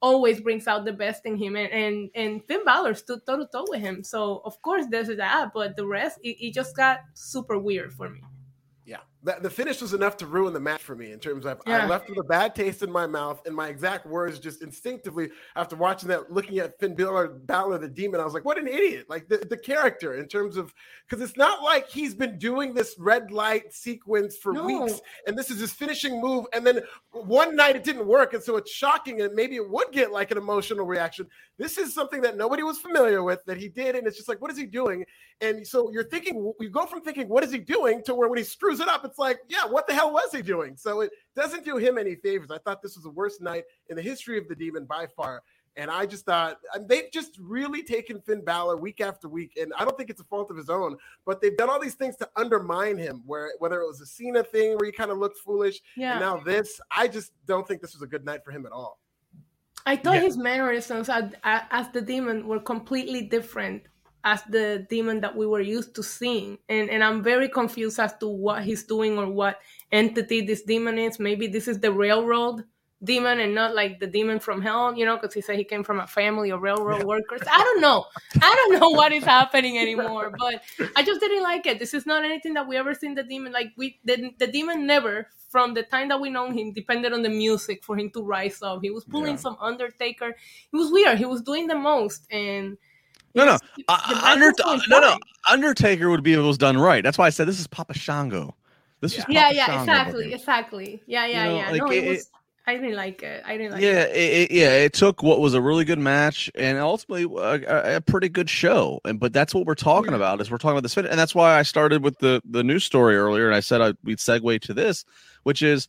[0.00, 1.56] always brings out the best in him.
[1.56, 4.04] And and, and Finn Balor stood toe to toe with him.
[4.04, 8.08] So of course there's that, but the rest it, it just got super weird for
[8.08, 8.20] me.
[9.24, 11.84] That the finish was enough to ruin the match for me in terms of Yeah.
[11.84, 15.30] I left with a bad taste in my mouth and my exact words just instinctively
[15.56, 18.68] after watching that, looking at Finn Balor, Balor the Demon, I was like, what an
[18.68, 19.06] idiot!
[19.08, 20.72] Like the, the character in terms of
[21.08, 24.64] because it's not like he's been doing this red light sequence for No.
[24.64, 28.42] weeks and this is his finishing move, and then one night it didn't work, and
[28.42, 31.26] so it's shocking and maybe it would get like an emotional reaction.
[31.58, 34.40] This is something that nobody was familiar with that he did, and it's just like,
[34.40, 35.04] what is he doing?
[35.40, 38.38] And so you're thinking, you go from thinking, what is he doing, to where when
[38.38, 40.76] he screws it up, it's like, yeah, what the hell was he doing?
[40.76, 42.50] So it doesn't do him any favors.
[42.52, 45.42] I thought this was the worst night in the history of the demon by far.
[45.76, 49.52] And I just thought they've just really taken Finn Balor week after week.
[49.60, 51.94] And I don't think it's a fault of his own, but they've done all these
[51.94, 55.18] things to undermine him, where whether it was a Cena thing where he kind of
[55.18, 56.12] looked foolish, Yeah.
[56.12, 58.72] and now this, I just don't think this was a good night for him at
[58.72, 58.98] all.
[59.90, 60.28] I thought Yeah.
[60.28, 63.82] his mannerisms as, as the demon were completely different
[64.24, 66.58] as the demon that we were used to seeing.
[66.68, 69.60] And, and I'm very confused as to what he's doing or what
[69.90, 71.18] entity this demon is.
[71.18, 72.64] Maybe this is the railroad
[73.04, 75.84] demon and not like the demon from hell, you know, because he said he came
[75.84, 77.40] from a family of railroad workers.
[77.50, 78.04] I don't know.
[78.42, 80.62] I don't know what is happening anymore, but
[80.96, 81.78] I just didn't like it.
[81.78, 84.86] This is not anything that we ever seen the demon like we the, the demon
[84.86, 88.22] never from the time that we know him depended on the music for him to
[88.22, 88.80] rise up.
[88.82, 89.36] He was pulling Yeah.
[89.36, 90.28] some Undertaker.
[90.30, 91.18] It was weird.
[91.18, 92.76] He was doing the most and
[93.34, 95.16] No, no, Uh, Under- was no, no.
[95.48, 97.02] Undertaker would be if it was done right.
[97.04, 98.56] That's why I said this is Papa Shango.
[99.00, 101.02] This is Yeah, Papa yeah, Shango exactly, exactly.
[101.06, 101.70] Yeah, yeah, know, yeah.
[101.70, 102.30] like, no, it, it- was.
[102.68, 103.42] I didn't like it.
[103.46, 104.50] I didn't like yeah, it.
[104.50, 104.72] it, yeah.
[104.74, 108.50] It took what was a really good match and ultimately a, a, a pretty good
[108.50, 109.00] show.
[109.04, 110.16] And but that's what we're talking Yeah.
[110.16, 112.62] about is we're talking about this fit, and that's why I started with the the
[112.62, 115.04] news story earlier, and I said I, we'd segue to this,
[115.44, 115.88] which is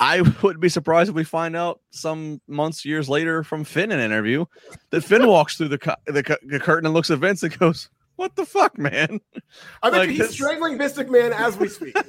[0.00, 3.98] I wouldn't be surprised if we find out some months, years later from Finn in
[3.98, 4.46] an interview
[4.90, 7.58] that Finn walks through the, cu- the, cu- the curtain and looks at Vince and
[7.58, 9.20] goes, "What the fuck, man?"
[9.82, 11.96] I bet Like he's this- strangling Mystic Man as we speak.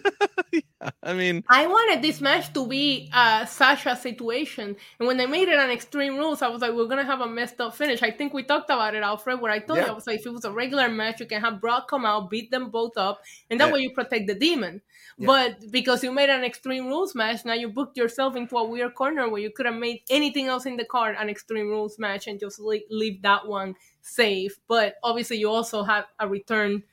[0.49, 5.26] Yeah, I mean, I wanted this match to be a Sasha situation, and when they
[5.26, 8.01] made it on Extreme Rules, I was like, we're gonna have a messed up finish.
[8.01, 9.41] I think we talked about it, Alfred.
[9.41, 11.41] Where I told you, I was like, if it was a regular match, you can
[11.41, 13.74] have Brock come out, beat them both up, and that Yeah.
[13.74, 14.82] way you protect the demon.
[15.18, 15.26] Yeah.
[15.26, 18.93] But because you made an Extreme Rules match, now you booked yourself into a weird
[18.95, 22.28] corner where you could have made anything else in the card an Extreme Rules match
[22.28, 23.76] and just leave, leave that one
[24.08, 24.60] safe.
[24.68, 26.84] But obviously, you also have a return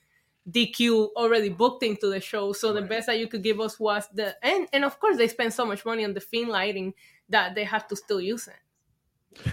[0.50, 2.52] DQ already booked into the show.
[2.52, 5.28] So the best that you could give us was the and and of course they
[5.28, 6.94] spent so much money on the fiend lighting
[7.30, 8.54] that they have to still use it.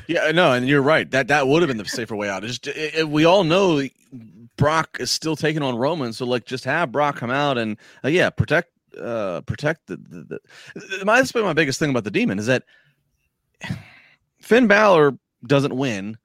[0.08, 1.10] Yeah, no, and you're right.
[1.10, 2.44] That that would have been the safer way out.
[2.44, 3.82] It's just it, it- we all know
[4.58, 8.10] Brock is still taking on Roman, so like just have Brock come out and uh,
[8.10, 10.40] yeah, protect uh protect the, the,
[10.76, 12.64] the my that's been my biggest thing about the demon is that
[14.42, 16.18] Finn Balor doesn't win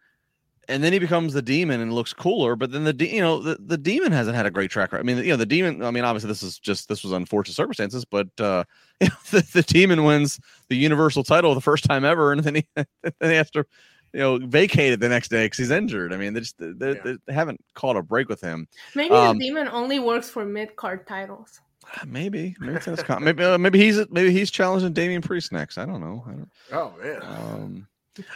[0.69, 3.41] and then he becomes the demon and looks cooler but then the de- you know
[3.41, 5.05] the, the demon hasn't had a great track record.
[5.05, 7.55] I mean you know the demon I mean obviously this is just this was unfortunate
[7.55, 8.65] circumstances but uh
[9.01, 12.55] you know, the, the demon wins the universal title the first time ever and then
[12.57, 12.87] he then
[13.21, 13.65] he has to
[14.13, 16.93] you know vacate it the next day because he's injured i mean they just they,
[17.05, 17.15] Yeah.
[17.27, 20.77] they haven't caught a break with him Maybe Um, the demon only works for mid
[20.77, 21.61] card titles.
[22.07, 25.85] Maybe maybe that's con- maybe uh, maybe he's maybe he's challenging Damian Priest next i
[25.87, 27.23] don't know i don't Oh man.
[27.23, 27.87] um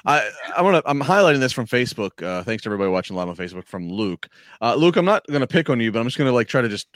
[0.04, 2.22] I I want to I'm highlighting this from Facebook.
[2.22, 4.28] Uh, thanks to everybody watching live on Facebook from Luke.
[4.60, 6.48] Uh, Luke, I'm not going to pick on you, but I'm just going to like
[6.48, 6.88] try to just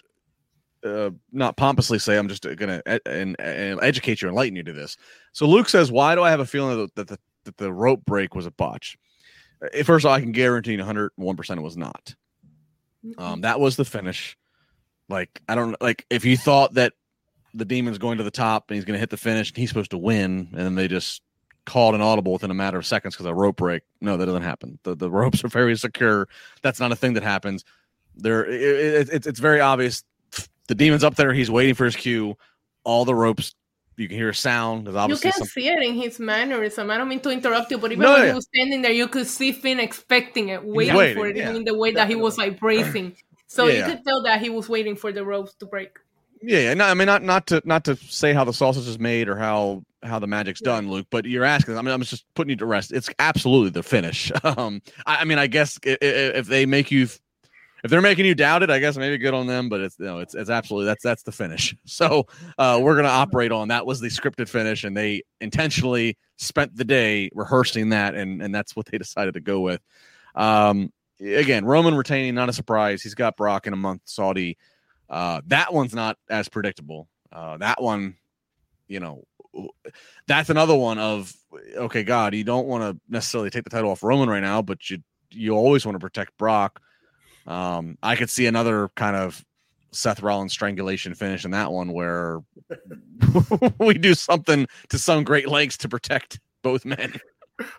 [0.85, 4.73] uh, not pompously say I'm just going to and, and educate you, enlighten you to
[4.73, 4.97] this.
[5.33, 7.73] So Luke says, "Why do I have a feeling that the, that the, that the
[7.73, 8.97] rope break was a botch?"
[9.63, 12.15] Uh, First of all, I can guarantee 101 percent it was not.
[13.19, 14.37] Um, that was the finish.
[15.09, 16.95] Like I don't like if you thought that
[17.53, 19.69] the demon's going to the top and he's going to hit the finish and he's
[19.69, 21.23] supposed to win, and then they just
[21.65, 23.83] called an audible within a matter of seconds because a rope break.
[24.01, 24.79] No, that doesn't happen.
[24.83, 26.29] The the ropes are very secure.
[26.63, 27.65] That's not a thing that happens.
[28.17, 30.05] There, it, it, it's it's very obvious.
[30.69, 31.33] The demon's up there.
[31.33, 32.37] He's waiting for his cue.
[32.85, 33.55] All the ropes.
[33.97, 34.89] You can hear a sound.
[34.89, 36.91] There's You can some, see it in his mannerism.
[36.91, 38.29] I don't mean to interrupt you, but even No, when yeah.
[38.31, 41.53] he was standing there, you could see Finn expecting it, waiting, waiting, for it, yeah.
[41.53, 43.15] in the way that he was like bracing.
[43.47, 45.99] So Yeah, you could tell that he was waiting for the ropes to break.
[46.43, 46.75] Yeah, yeah.
[46.75, 49.37] No, I mean not not to not to say how the sausage is made or
[49.37, 51.07] how how the magic's done, Luke.
[51.11, 51.77] But you're asking.
[51.79, 52.93] I mean, I'm just putting you to rest.
[52.93, 54.31] It's absolutely the finish.
[54.45, 58.27] Um, I, I mean, I guess i- i- if they make you, if they're making
[58.27, 59.69] you doubt it, I guess maybe good on them.
[59.69, 61.75] But it's no, it's it's absolutely that's that's the finish.
[61.87, 62.27] So
[62.59, 66.85] uh, we're gonna operate on that was the scripted finish, and they intentionally spent the
[66.85, 69.81] day rehearsing that, and and that's what they decided to go with.
[70.35, 73.03] Um, again, Roman retaining, not a surprise.
[73.03, 74.03] He's got Brock in a month.
[74.05, 74.57] Saudi.
[75.09, 77.09] Uh, that one's not as predictable.
[77.31, 78.17] Uh, that one,
[78.89, 79.25] you know,
[80.27, 81.35] that's another one of
[81.77, 84.91] okay, God, you don't want to necessarily take the title off Roman right now, but
[84.91, 84.99] you
[85.31, 86.81] you always want to protect Brock.
[87.47, 89.45] Um, I could see another kind of
[89.93, 92.41] Seth Rollins strangulation finish in that one where
[93.79, 97.15] we do something to some great lengths to protect both men.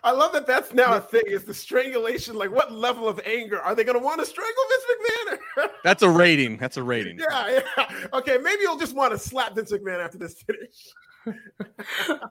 [0.02, 1.24] I love that that's now a thing.
[1.26, 4.62] Is the strangulation like what level of anger are they going to want to strangle
[4.70, 5.70] Vince McMahon?
[5.84, 6.56] that's a rating.
[6.56, 7.18] That's a rating.
[7.18, 8.06] Yeah, yeah.
[8.14, 10.92] Okay, maybe you'll just want to slap Vince McMahon after this finish.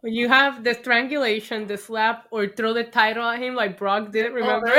[0.04, 4.28] You have the strangulation, the slap, or throw the title at him like Brock did.
[4.28, 4.72] Oh, remember?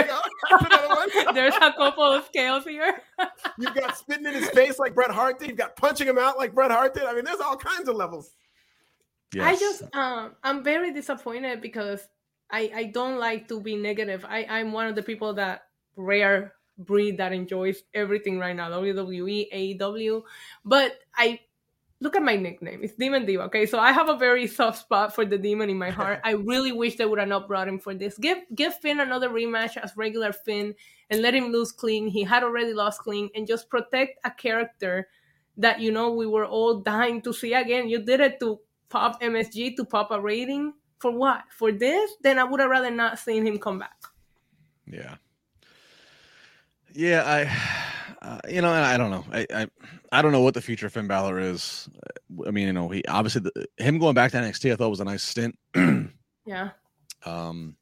[0.51, 3.01] Oh, There's a couple of scales here.
[3.59, 5.49] You've got spitting in his face like Bret Hart did.
[5.49, 7.05] You've got punching him out like Bret Hart did.
[7.05, 8.31] I mean, there's all kinds of levels.
[9.35, 9.45] Yes.
[9.45, 12.07] I just, um, I'm very disappointed because
[12.51, 14.25] I, I don't like to be negative.
[14.27, 15.63] I, I'm one of the people that
[15.97, 20.23] rare breed that enjoys everything right now WWE, AEW.
[20.65, 21.41] But I
[22.01, 22.81] look at my nickname.
[22.83, 23.45] It's Demon Diva.
[23.45, 26.21] Okay, so I have a very soft spot for the demon in my heart.
[26.25, 28.19] I really wish they would have not brought him for this.
[28.19, 30.75] Give give Finn another rematch as regular Finn
[31.11, 32.09] and let him lose clean.
[32.09, 35.09] He had already lost clean and just protect a character
[35.57, 37.89] that you know we were all dying to see again.
[37.89, 41.45] You did it to pop MSG to pop a rating for what?
[41.51, 42.13] For this?
[42.23, 43.97] Then I would have rather not seen him come back.
[44.87, 45.17] Yeah.
[46.93, 47.43] Yeah, I,
[48.23, 49.25] uh, you know, I don't know.
[49.31, 49.67] I, I,
[50.13, 51.89] I don't know what the future of Finn Balor is.
[52.47, 55.01] I mean, you know, he obviously the, him going back to NXT, I thought was
[55.01, 55.59] a nice stint.
[56.47, 56.71] yeah.
[57.25, 57.77] Um,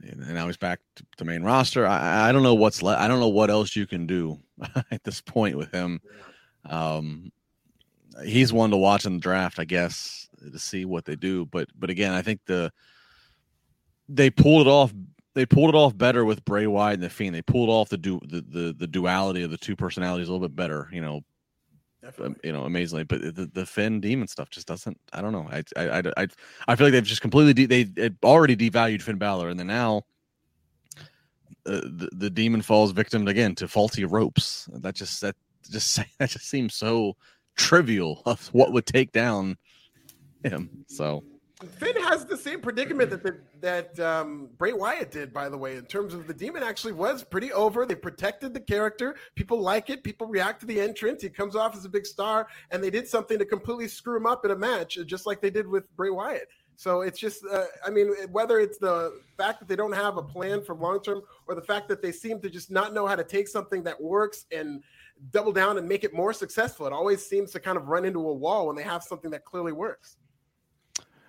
[0.00, 1.86] and now he's back to the main roster.
[1.86, 3.00] I, I don't know what's left.
[3.00, 4.38] I don't know what else you can do
[4.90, 6.00] at this point with him.
[6.68, 7.32] Um,
[8.24, 11.46] he's one to watch in the draft, I guess to see what they do.
[11.46, 12.72] But but again, I think the
[14.08, 14.92] they pulled it off.
[15.36, 17.34] They pulled it off better with Bray Wyatt and the Fiend.
[17.34, 20.48] They pulled off the du- the, the the duality of the two personalities a little
[20.48, 20.88] bit better.
[20.90, 21.20] You know,
[22.02, 22.36] Definitely.
[22.42, 23.04] you know, amazingly.
[23.04, 24.98] But the, the Finn demon stuff just doesn't.
[25.12, 25.46] I don't know.
[25.52, 26.26] I I I
[26.68, 30.02] I feel like they've just completely de- they already devalued Finn Balor, and then now.
[31.66, 34.68] Uh, the, the demon falls victim again to faulty ropes.
[34.72, 35.36] That just that
[35.70, 37.14] just that just seems so
[37.56, 39.58] trivial of what would take down
[40.44, 40.70] him.
[40.86, 41.24] So
[41.64, 45.76] Finn has the same predicament that the, that um, Bray Wyatt did, by the way,
[45.76, 47.86] in terms of the demon actually was pretty over.
[47.86, 49.16] They protected the character.
[49.36, 50.04] People like it.
[50.04, 51.22] People react to the entrance.
[51.22, 54.26] He comes off as a big star, and they did something to completely screw him
[54.26, 56.48] up in a match, just like they did with Bray Wyatt.
[56.76, 60.22] So it's just, uh, I mean, whether it's the fact that they don't have a
[60.22, 63.16] plan for long term or the fact that they seem to just not know how
[63.16, 64.82] to take something that works and
[65.30, 68.18] double down and make it more successful, it always seems to kind of run into
[68.28, 70.18] a wall when they have something that clearly works.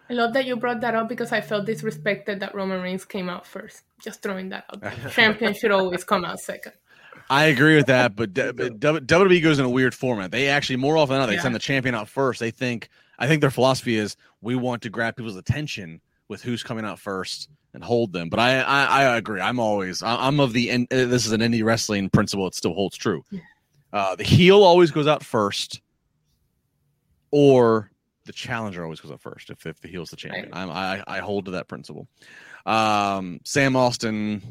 [0.10, 3.30] I love that you brought that up because I felt disrespected that Roman Reigns came
[3.30, 3.84] out first.
[4.00, 4.82] Just throwing that out.
[4.82, 4.94] There.
[5.12, 6.74] Champion should always come out second.
[7.30, 10.32] I agree with that, but, WWE goes in a weird format.
[10.32, 11.42] They actually more often than not they yeah.
[11.42, 12.40] send the champion out first.
[12.40, 12.90] They think
[13.20, 16.00] I think their philosophy is we want to grab people's attention
[16.30, 18.30] with who's coming out first and hold them.
[18.30, 19.42] But I I, I agree.
[19.42, 22.48] I'm always I'm of the uh, this is an indie wrestling principle.
[22.48, 23.24] It still holds true.
[23.92, 25.82] Uh, the heel always goes out first,
[27.32, 27.92] or
[28.28, 30.52] the challenger always goes up first if, if the heel's the champion.
[30.52, 30.70] Right.
[30.70, 32.08] I, I hold to that principle.
[32.66, 34.44] Um, Sam Austin,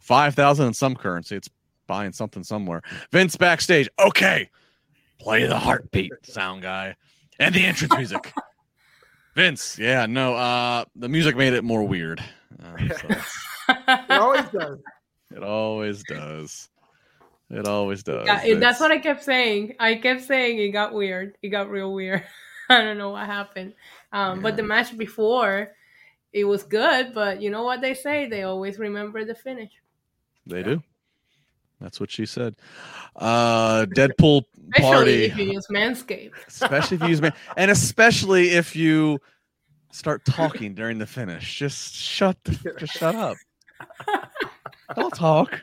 [0.00, 1.36] five thousand in some currency.
[1.36, 1.48] It's
[1.86, 2.82] buying something somewhere.
[3.12, 3.88] Vince backstage.
[3.98, 4.50] Okay,
[5.20, 6.96] play the heartbeat sound guy
[7.38, 8.32] and the entrance music.
[9.34, 12.22] Vince, yeah, no, uh, the music made it more weird.
[12.62, 13.08] Uh, so
[13.68, 14.78] it always does.
[15.34, 16.68] It always does.
[17.50, 18.26] It always does.
[18.26, 19.74] Yeah, that's what I kept saying.
[19.78, 21.36] I kept saying it got weird.
[21.42, 22.24] It got real weird.
[22.68, 23.74] I don't know what happened.
[24.12, 24.42] Um, yeah.
[24.42, 25.72] But the match before,
[26.32, 27.12] it was good.
[27.14, 28.26] But you know what they say?
[28.26, 29.72] They always remember the finish.
[30.46, 30.64] They yeah.
[30.64, 30.82] do.
[31.80, 32.56] That's what she said.
[33.16, 34.44] Uh, Deadpool
[34.74, 35.24] especially party.
[35.24, 36.32] if you use Manscaped.
[36.48, 39.18] especially if you use man, and especially if you
[39.92, 41.58] start talking during the finish.
[41.58, 42.36] Just shut.
[42.44, 43.36] The, just shut up.
[44.96, 45.60] Don't talk.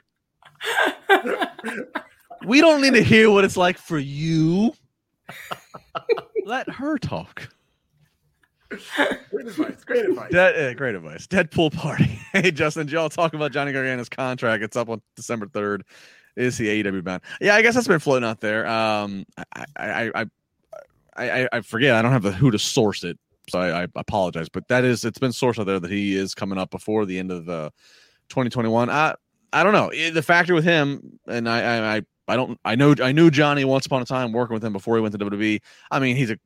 [2.45, 4.73] we don't need to hear what it's like for you.
[6.45, 7.49] Let her talk.
[8.69, 9.83] Great advice.
[9.83, 10.31] Great advice.
[10.31, 11.27] De- uh, great advice.
[11.27, 12.19] Deadpool party.
[12.33, 14.63] hey, Justin, did y'all talk about Johnny Gargano's contract?
[14.63, 15.81] It's up on December 3rd.
[16.37, 17.21] Is he AEW bound?
[17.41, 18.65] Yeah, I guess that's been floating out there.
[18.65, 19.25] Um,
[19.55, 20.25] I, I, I,
[21.17, 21.95] I, I forget.
[21.95, 23.19] I don't have the who to source it,
[23.49, 24.47] so I, I apologize.
[24.47, 27.19] But that is, it's been sourced out there that he is coming up before the
[27.19, 27.71] end of the
[28.29, 28.89] 2021.
[28.89, 29.15] I,
[29.51, 32.59] I don't know the factor with him, and I, I, I don't.
[32.63, 32.95] I know.
[33.01, 35.61] I knew Johnny once upon a time working with him before he went to WWE.
[35.89, 36.37] I mean, he's a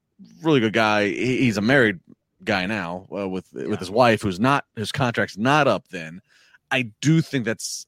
[0.41, 1.09] really good guy.
[1.09, 1.99] He's a married
[2.43, 3.67] guy now uh, with yeah.
[3.67, 5.87] with his wife, who's not his contract's not up.
[5.89, 6.21] Then
[6.71, 7.85] I do think that's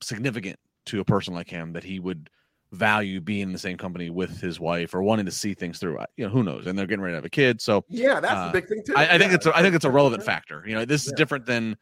[0.00, 2.28] significant to a person like him that he would
[2.72, 5.98] value being in the same company with his wife or wanting to see things through.
[6.16, 6.66] You know, who knows?
[6.66, 8.82] And they're getting ready to have a kid, so yeah, that's uh, the big thing
[8.84, 8.94] too.
[8.96, 10.64] I, I yeah, think it's a, I think it's a relevant factor.
[10.66, 11.76] You know, this is different than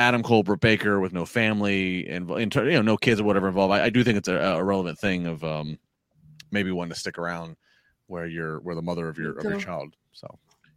[0.00, 3.74] Adam Cole, Britt Baker with no family and you know no kids or whatever involved.
[3.74, 5.78] I, I do think it's a, a relevant thing of um
[6.50, 7.56] maybe one to stick around
[8.06, 9.94] where you're where the mother of your of your child.
[10.12, 10.26] So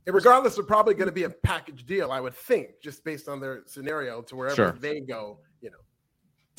[0.06, 3.28] And regardless, they're probably going to be a package deal, I would think, just based
[3.30, 4.72] on their scenario to wherever Sure.
[4.74, 5.40] they go.
[5.62, 5.78] You know,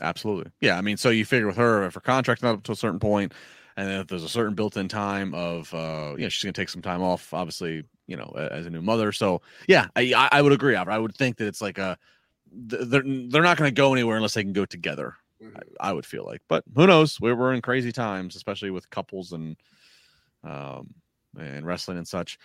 [0.00, 0.78] absolutely, yeah.
[0.78, 2.98] I mean, so you figure with her if her contract's not up to a certain
[2.98, 3.34] point,
[3.76, 6.70] and then if there's a certain built-in time of uh, you know she's gonna take
[6.70, 9.12] some time off, obviously, you know, as a new mother.
[9.12, 10.74] So yeah, I I I would agree.
[10.74, 11.98] I would think that it's like a th-
[12.54, 15.14] they're they're not going to go anywhere unless they can go together.
[15.42, 15.56] Mhm.
[15.80, 17.20] I, I would feel like, but who knows?
[17.20, 19.56] We're we're in crazy times, especially with couples and
[20.42, 20.94] um
[21.38, 22.38] and wrestling and such.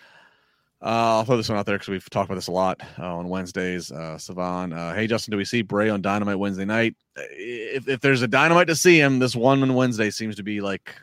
[0.82, 3.14] Uh, I'll throw this one out there because we've talked about this a lot uh,
[3.16, 3.92] on Wednesdays.
[3.92, 6.96] Uh, Savan, uh, hey Justin, do we see Bray on Dynamite Wednesday night?
[7.18, 10.42] Uh, If if there's a Dynamite to see him, this one on Wednesday seems to
[10.42, 10.94] be like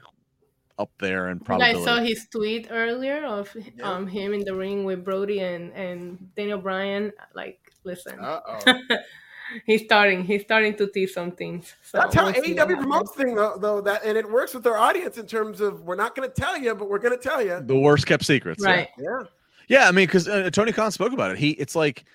[0.79, 1.67] up there and probably.
[1.67, 3.83] I saw his tweet earlier of Yeah.
[3.91, 7.13] um him in the ring with Brody and and Daniel Bryan.
[7.35, 8.79] Like, listen, uh oh.
[9.65, 10.23] he's starting.
[10.23, 11.73] He's starting to tease some things.
[11.81, 13.81] So That's how we'll see what AEW promotes thing though, though.
[13.81, 16.57] That and it works with their audience in terms of we're not going to tell
[16.57, 17.59] you, but we're going to tell you.
[17.61, 18.63] the worst kept secrets.
[18.63, 18.69] yeah.
[18.69, 18.89] Right.
[18.97, 19.23] Yeah.
[19.67, 21.37] Yeah, I mean, because uh, Tony Khan spoke about it.
[21.37, 22.05] He, it's like,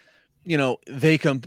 [0.44, 1.42] you know, they come.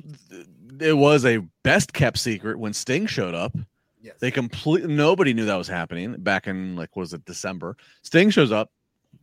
[0.80, 3.58] It was a best kept secret when Sting showed up.
[4.02, 4.16] Yes.
[4.20, 7.76] They completely nobody knew that was happening back in like what was it December.
[8.04, 8.72] Sting shows up,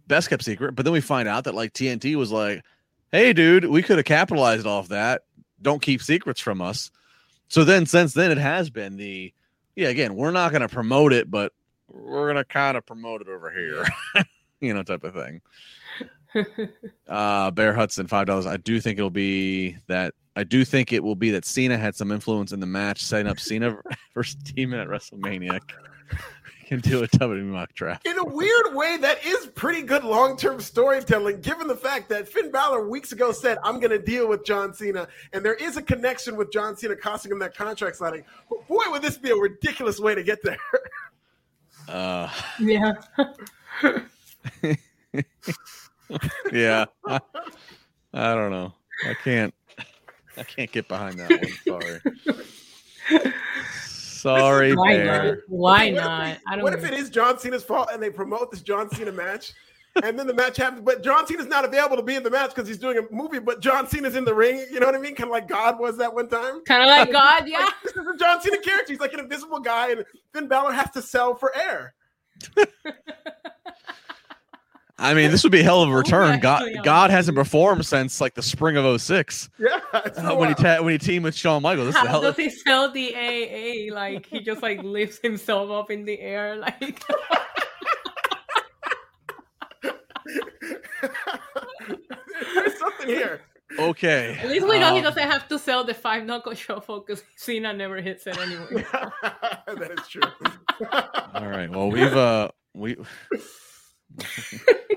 [0.08, 2.64] best kept secret, but then we find out that like TNT was like,
[3.12, 5.22] "Hey, dude, we could have capitalized off that.
[5.60, 6.90] Don't keep secrets from us."
[7.48, 9.32] So then, since then, it has been the
[9.76, 9.88] yeah.
[9.88, 11.52] Again, we're not going to promote it, but
[11.88, 13.86] we're going to kind of promote it over here,
[14.60, 15.40] you know, type of thing.
[17.06, 18.46] Uh, Bear Hudson, five dollars.
[18.46, 20.14] I do think it'll be that.
[20.34, 23.26] I do think it will be that Cena had some influence in the match, setting
[23.26, 23.76] up Cena
[24.14, 25.60] versus Demon at WrestleMania.
[26.66, 28.06] Can do a WWE mock draft.
[28.06, 32.50] In a weird way, that is pretty good long-term storytelling, given the fact that Finn
[32.50, 35.82] Balor weeks ago said, "I'm going to deal with John Cena," and there is a
[35.82, 38.24] connection with John Cena costing him that contract signing.
[38.48, 40.58] But boy, would this be a ridiculous way to get there.
[41.88, 42.92] Uh, yeah.
[46.52, 47.20] yeah, I,
[48.14, 48.72] I don't know.
[49.06, 49.54] I can't.
[50.36, 51.80] I can't get behind that one.
[51.80, 53.32] Sorry.
[54.22, 55.24] Sorry, Why Bear.
[55.24, 55.38] not?
[55.48, 56.26] Why What if not?
[56.28, 56.62] it- I don't.
[56.64, 59.52] What if it is John Cena's fault and they promote this John Cena match?
[60.02, 62.54] And then the match happens, but John Cena's not available to be in the match
[62.54, 63.40] because he's doing a movie.
[63.40, 64.64] But John Cena's in the ring.
[64.72, 65.14] You know what I mean?
[65.14, 66.64] Kind of like God was that one time.
[66.64, 67.58] Kind of like God, yeah.
[67.58, 68.90] Like, this is a John Cena character.
[68.90, 70.02] He's like an invisible guy, and
[70.32, 71.92] Finn Balor has to sell for air.
[75.02, 76.38] I mean, this would be a hell of a return.
[76.40, 79.50] God, God hasn't performed since like the spring of 06.
[79.58, 80.76] Yeah, Uh, when he while.
[80.76, 81.88] ta- when he teamed with Shawn Michaels.
[81.88, 83.92] This is How hell does he sell the AA?
[83.94, 87.02] Like he just like lifts himself up in the air, like
[92.54, 93.40] There's something here.
[93.78, 94.36] okay.
[94.40, 97.22] at least we know he Um, doesn't have to sell the five knuckle shuffle because
[97.36, 98.84] Cena never hits it anyway.
[99.22, 100.22] that is true.
[101.34, 101.70] All right.
[101.70, 102.96] Well, we've uh we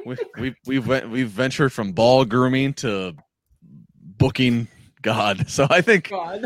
[0.06, 3.16] we we we've went, we've ventured from ball grooming to
[4.18, 4.68] booking
[5.02, 5.50] God.
[5.50, 6.44] So I think God.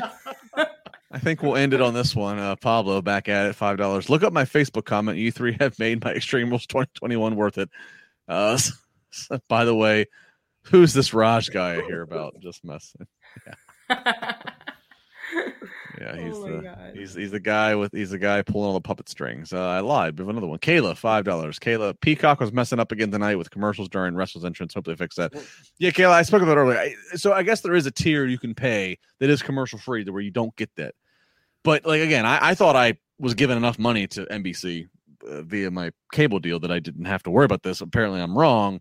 [1.11, 2.37] I think we'll end it on this one.
[2.37, 4.09] Uh, Pablo back at it, five dollars.
[4.09, 5.17] Look up my Facebook comment.
[5.17, 7.69] You three have made my Extreme Rules 2021 worth it.
[8.27, 8.71] Uh, s-
[9.11, 10.05] s- by the way,
[10.65, 12.35] who's this Raj guy I hear about?
[12.41, 13.07] Just messing.
[13.89, 14.33] Yeah,
[15.99, 16.91] he's Oh the God.
[16.93, 19.53] he's he's the guy with he's the guy pulling all the puppet strings.
[19.53, 20.17] Uh, I lied.
[20.17, 20.59] We have another one.
[20.59, 21.59] Kayla, five dollars.
[21.59, 24.73] Kayla, Peacock was messing up again tonight with commercials during Wrestle's entrance.
[24.73, 25.33] Hope they fix that.
[25.77, 26.77] Yeah, Kayla, I spoke about it earlier.
[26.77, 30.03] I, so I guess there is a tier you can pay that is commercial free
[30.03, 30.95] to where you don't get that.
[31.63, 34.87] But like again, I, I thought I was given enough money to NBC
[35.27, 37.81] uh, via my cable deal that I didn't have to worry about this.
[37.81, 38.79] Apparently, I'm wrong.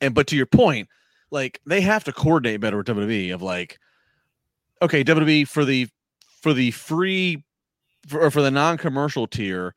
[0.00, 0.88] And but to your point,
[1.30, 3.78] like they have to coordinate better with WWE of like,
[4.80, 5.88] okay, WWE for the
[6.46, 7.42] for the free
[8.06, 9.74] for, or for the non-commercial tier,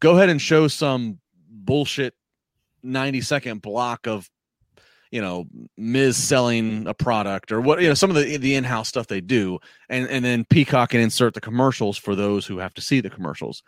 [0.00, 2.14] go ahead and show some bullshit
[2.82, 4.30] 90 second block of
[5.10, 5.44] you know
[5.76, 9.20] Miz selling a product or what you know some of the the in-house stuff they
[9.20, 9.58] do
[9.90, 13.10] and and then Peacock can insert the commercials for those who have to see the
[13.10, 13.62] commercials.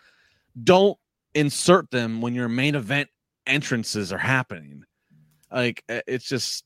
[0.64, 0.96] Don't
[1.34, 3.10] insert them when your main event
[3.46, 4.84] entrances are happening.
[5.52, 6.64] Like uh, it's just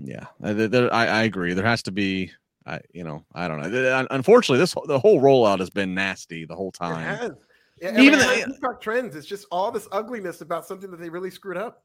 [0.00, 1.54] yeah, I I agree.
[1.54, 2.32] There has to be
[2.66, 4.06] I you know I don't know.
[4.10, 7.16] Unfortunately, this the whole rollout has been nasty the whole It time.
[7.16, 7.32] has.
[7.80, 11.30] Yeah, Even the- TikTok trends, it's just all this ugliness about something that they really
[11.30, 11.82] screwed up.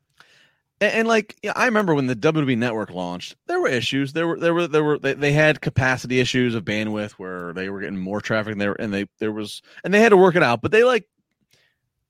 [0.79, 4.13] And, and like yeah, I remember when the WWE network launched, there were issues.
[4.13, 7.69] There were there were there were they, they had capacity issues of bandwidth where they
[7.69, 10.35] were getting more traffic and they and they there was and they had to work
[10.35, 11.07] it out, but they like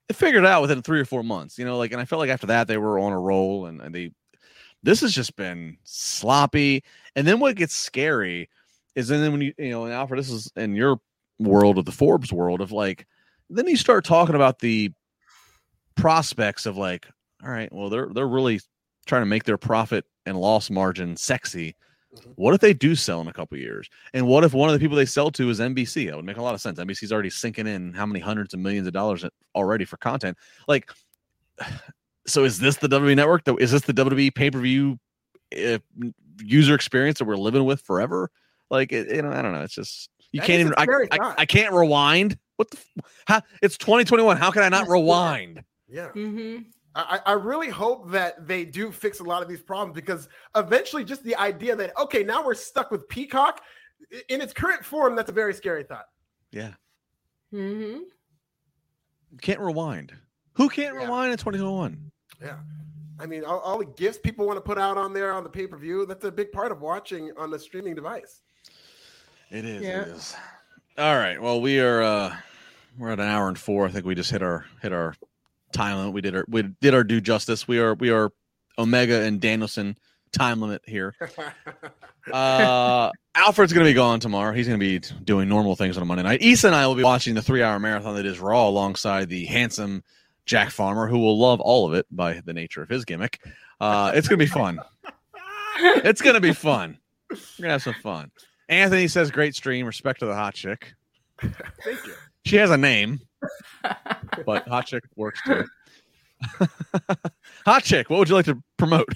[0.09, 2.19] they figured it out within three or four months, you know, like and I felt
[2.19, 4.11] like after that they were on a roll and, and they
[4.83, 6.83] this has just been sloppy.
[7.15, 8.49] And then what gets scary
[8.97, 10.99] is then when you you know, and Alfred, this is in your
[11.39, 13.05] world of the Forbes world of like
[13.49, 14.91] then you start talking about the
[15.95, 17.07] prospects of like,
[17.43, 18.59] all right, well, they're they're really
[19.05, 21.75] trying to make their profit and loss margin sexy.
[22.15, 22.33] Mhm.
[22.35, 23.87] What if they do sell in a couple years?
[24.15, 26.07] And what if one of the people they sell to is NBC?
[26.07, 26.79] That would make a lot of sense.
[26.79, 29.23] NBC's already sinking in how many hundreds of millions of dollars
[29.53, 30.37] already for content.
[30.67, 30.91] Like,
[32.25, 33.43] so is this the WWE network?
[33.43, 34.99] Though, is this the WWE pay per view
[35.55, 35.77] uh,
[36.41, 38.31] user experience that we're living with forever?
[38.69, 39.61] Like, it, you know, I don't know.
[39.61, 40.73] It's just you That can't even.
[40.73, 41.35] a I, scary I.
[41.39, 42.37] I can't rewind.
[42.57, 42.77] What the?
[43.27, 44.37] How, it's 2021.
[44.37, 44.93] How can I not Yes, yeah.
[44.93, 45.63] rewind?
[45.87, 46.07] Yeah.
[46.09, 46.57] hmm
[46.95, 51.03] I, I really hope that they do fix a lot of these problems because eventually,
[51.03, 53.61] just the idea that okay, now we're stuck with Peacock
[54.29, 56.05] in its current form, that's a very scary thought.
[56.51, 56.73] Yeah,
[57.53, 57.99] Mm-hmm.
[59.41, 60.13] can't rewind.
[60.53, 61.03] Who can't Yeah.
[61.03, 62.11] rewind in 2021?
[62.41, 62.57] Yeah,
[63.19, 65.49] I mean, all, all the gifts people want to put out on there on the
[65.49, 68.41] pay per view, that's a big part of watching on the streaming device.
[69.51, 69.83] It is.
[69.83, 70.01] Yeah.
[70.01, 70.35] It is.
[70.97, 71.41] All right.
[71.41, 72.01] Well, we are.
[72.01, 72.35] uh
[72.97, 73.85] We're at an hour and four.
[73.85, 75.15] I think we just hit our hit our
[75.71, 76.13] time limit.
[76.13, 77.67] We did our we did our due justice.
[77.67, 78.31] We are we are
[78.79, 79.97] Omega and Danielson
[80.31, 81.13] time limit here.
[82.29, 84.53] Uh Alfred's gonna be gone tomorrow.
[84.53, 86.41] He's gonna be doing normal things on a Monday night.
[86.41, 89.45] Issa and I will be watching the three hour marathon that is Raw alongside the
[89.45, 90.03] handsome
[90.45, 93.39] Jack Farmer, who will love all of it by the nature of his gimmick.
[93.79, 94.79] Uh, it's gonna be fun.
[95.79, 96.97] It's gonna be fun.
[97.29, 98.29] We're gonna have some fun.
[98.69, 99.85] Anthony says, "Great stream.
[99.85, 100.93] Respect to the hot chick.
[101.41, 102.13] Thank you.
[102.45, 103.19] She has a name,
[104.45, 105.65] but hot chick works too."
[107.65, 108.09] hot chick.
[108.09, 109.07] What would you like to promote?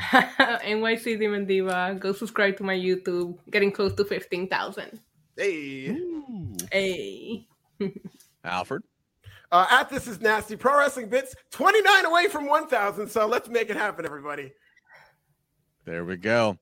[0.00, 1.96] NYC Demon Diva.
[1.98, 3.38] Go subscribe to my YouTube.
[3.50, 5.00] Getting close to 15,000.
[5.36, 5.96] Hey.
[6.70, 7.46] Hey.
[8.44, 8.82] Alfred.
[9.50, 13.70] Uh, at this is nasty pro wrestling bits 29 away from 1000 so let's make
[13.70, 14.52] it happen everybody
[15.86, 16.58] There we go.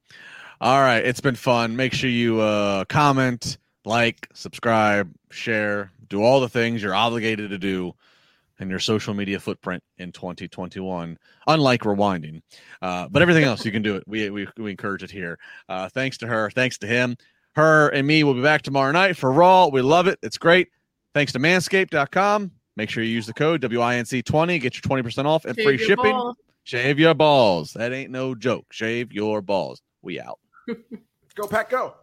[0.61, 1.77] All right, it's been fun.
[1.77, 7.59] Make sure you uh, comment, like, subscribe, share, do all the things you're obligated to
[7.59, 7.95] do
[8.59, 11.19] in your social media footprint in 2021.
[11.47, 12.41] Unlike rewinding,
[12.81, 14.05] uh, but everything else you can do it.
[14.07, 15.39] We we, we encourage it here.
[15.69, 16.51] Uh, thanks to her.
[16.51, 17.17] Thanks to him.
[17.55, 19.69] Her and me will be back tomorrow night for Raw.
[19.69, 20.19] We love it.
[20.23, 20.69] It's great.
[21.15, 22.51] Thanks to Manscaped.com.
[22.77, 24.61] Make sure you use the code WINC20.
[24.61, 26.13] Get your 20% off and Shave free shipping.
[26.13, 26.37] balls.
[26.65, 27.73] Shave your balls.
[27.73, 28.67] That ain't no joke.
[28.73, 29.81] Shave your balls.
[30.03, 30.39] We out.
[31.35, 31.95] Go pack go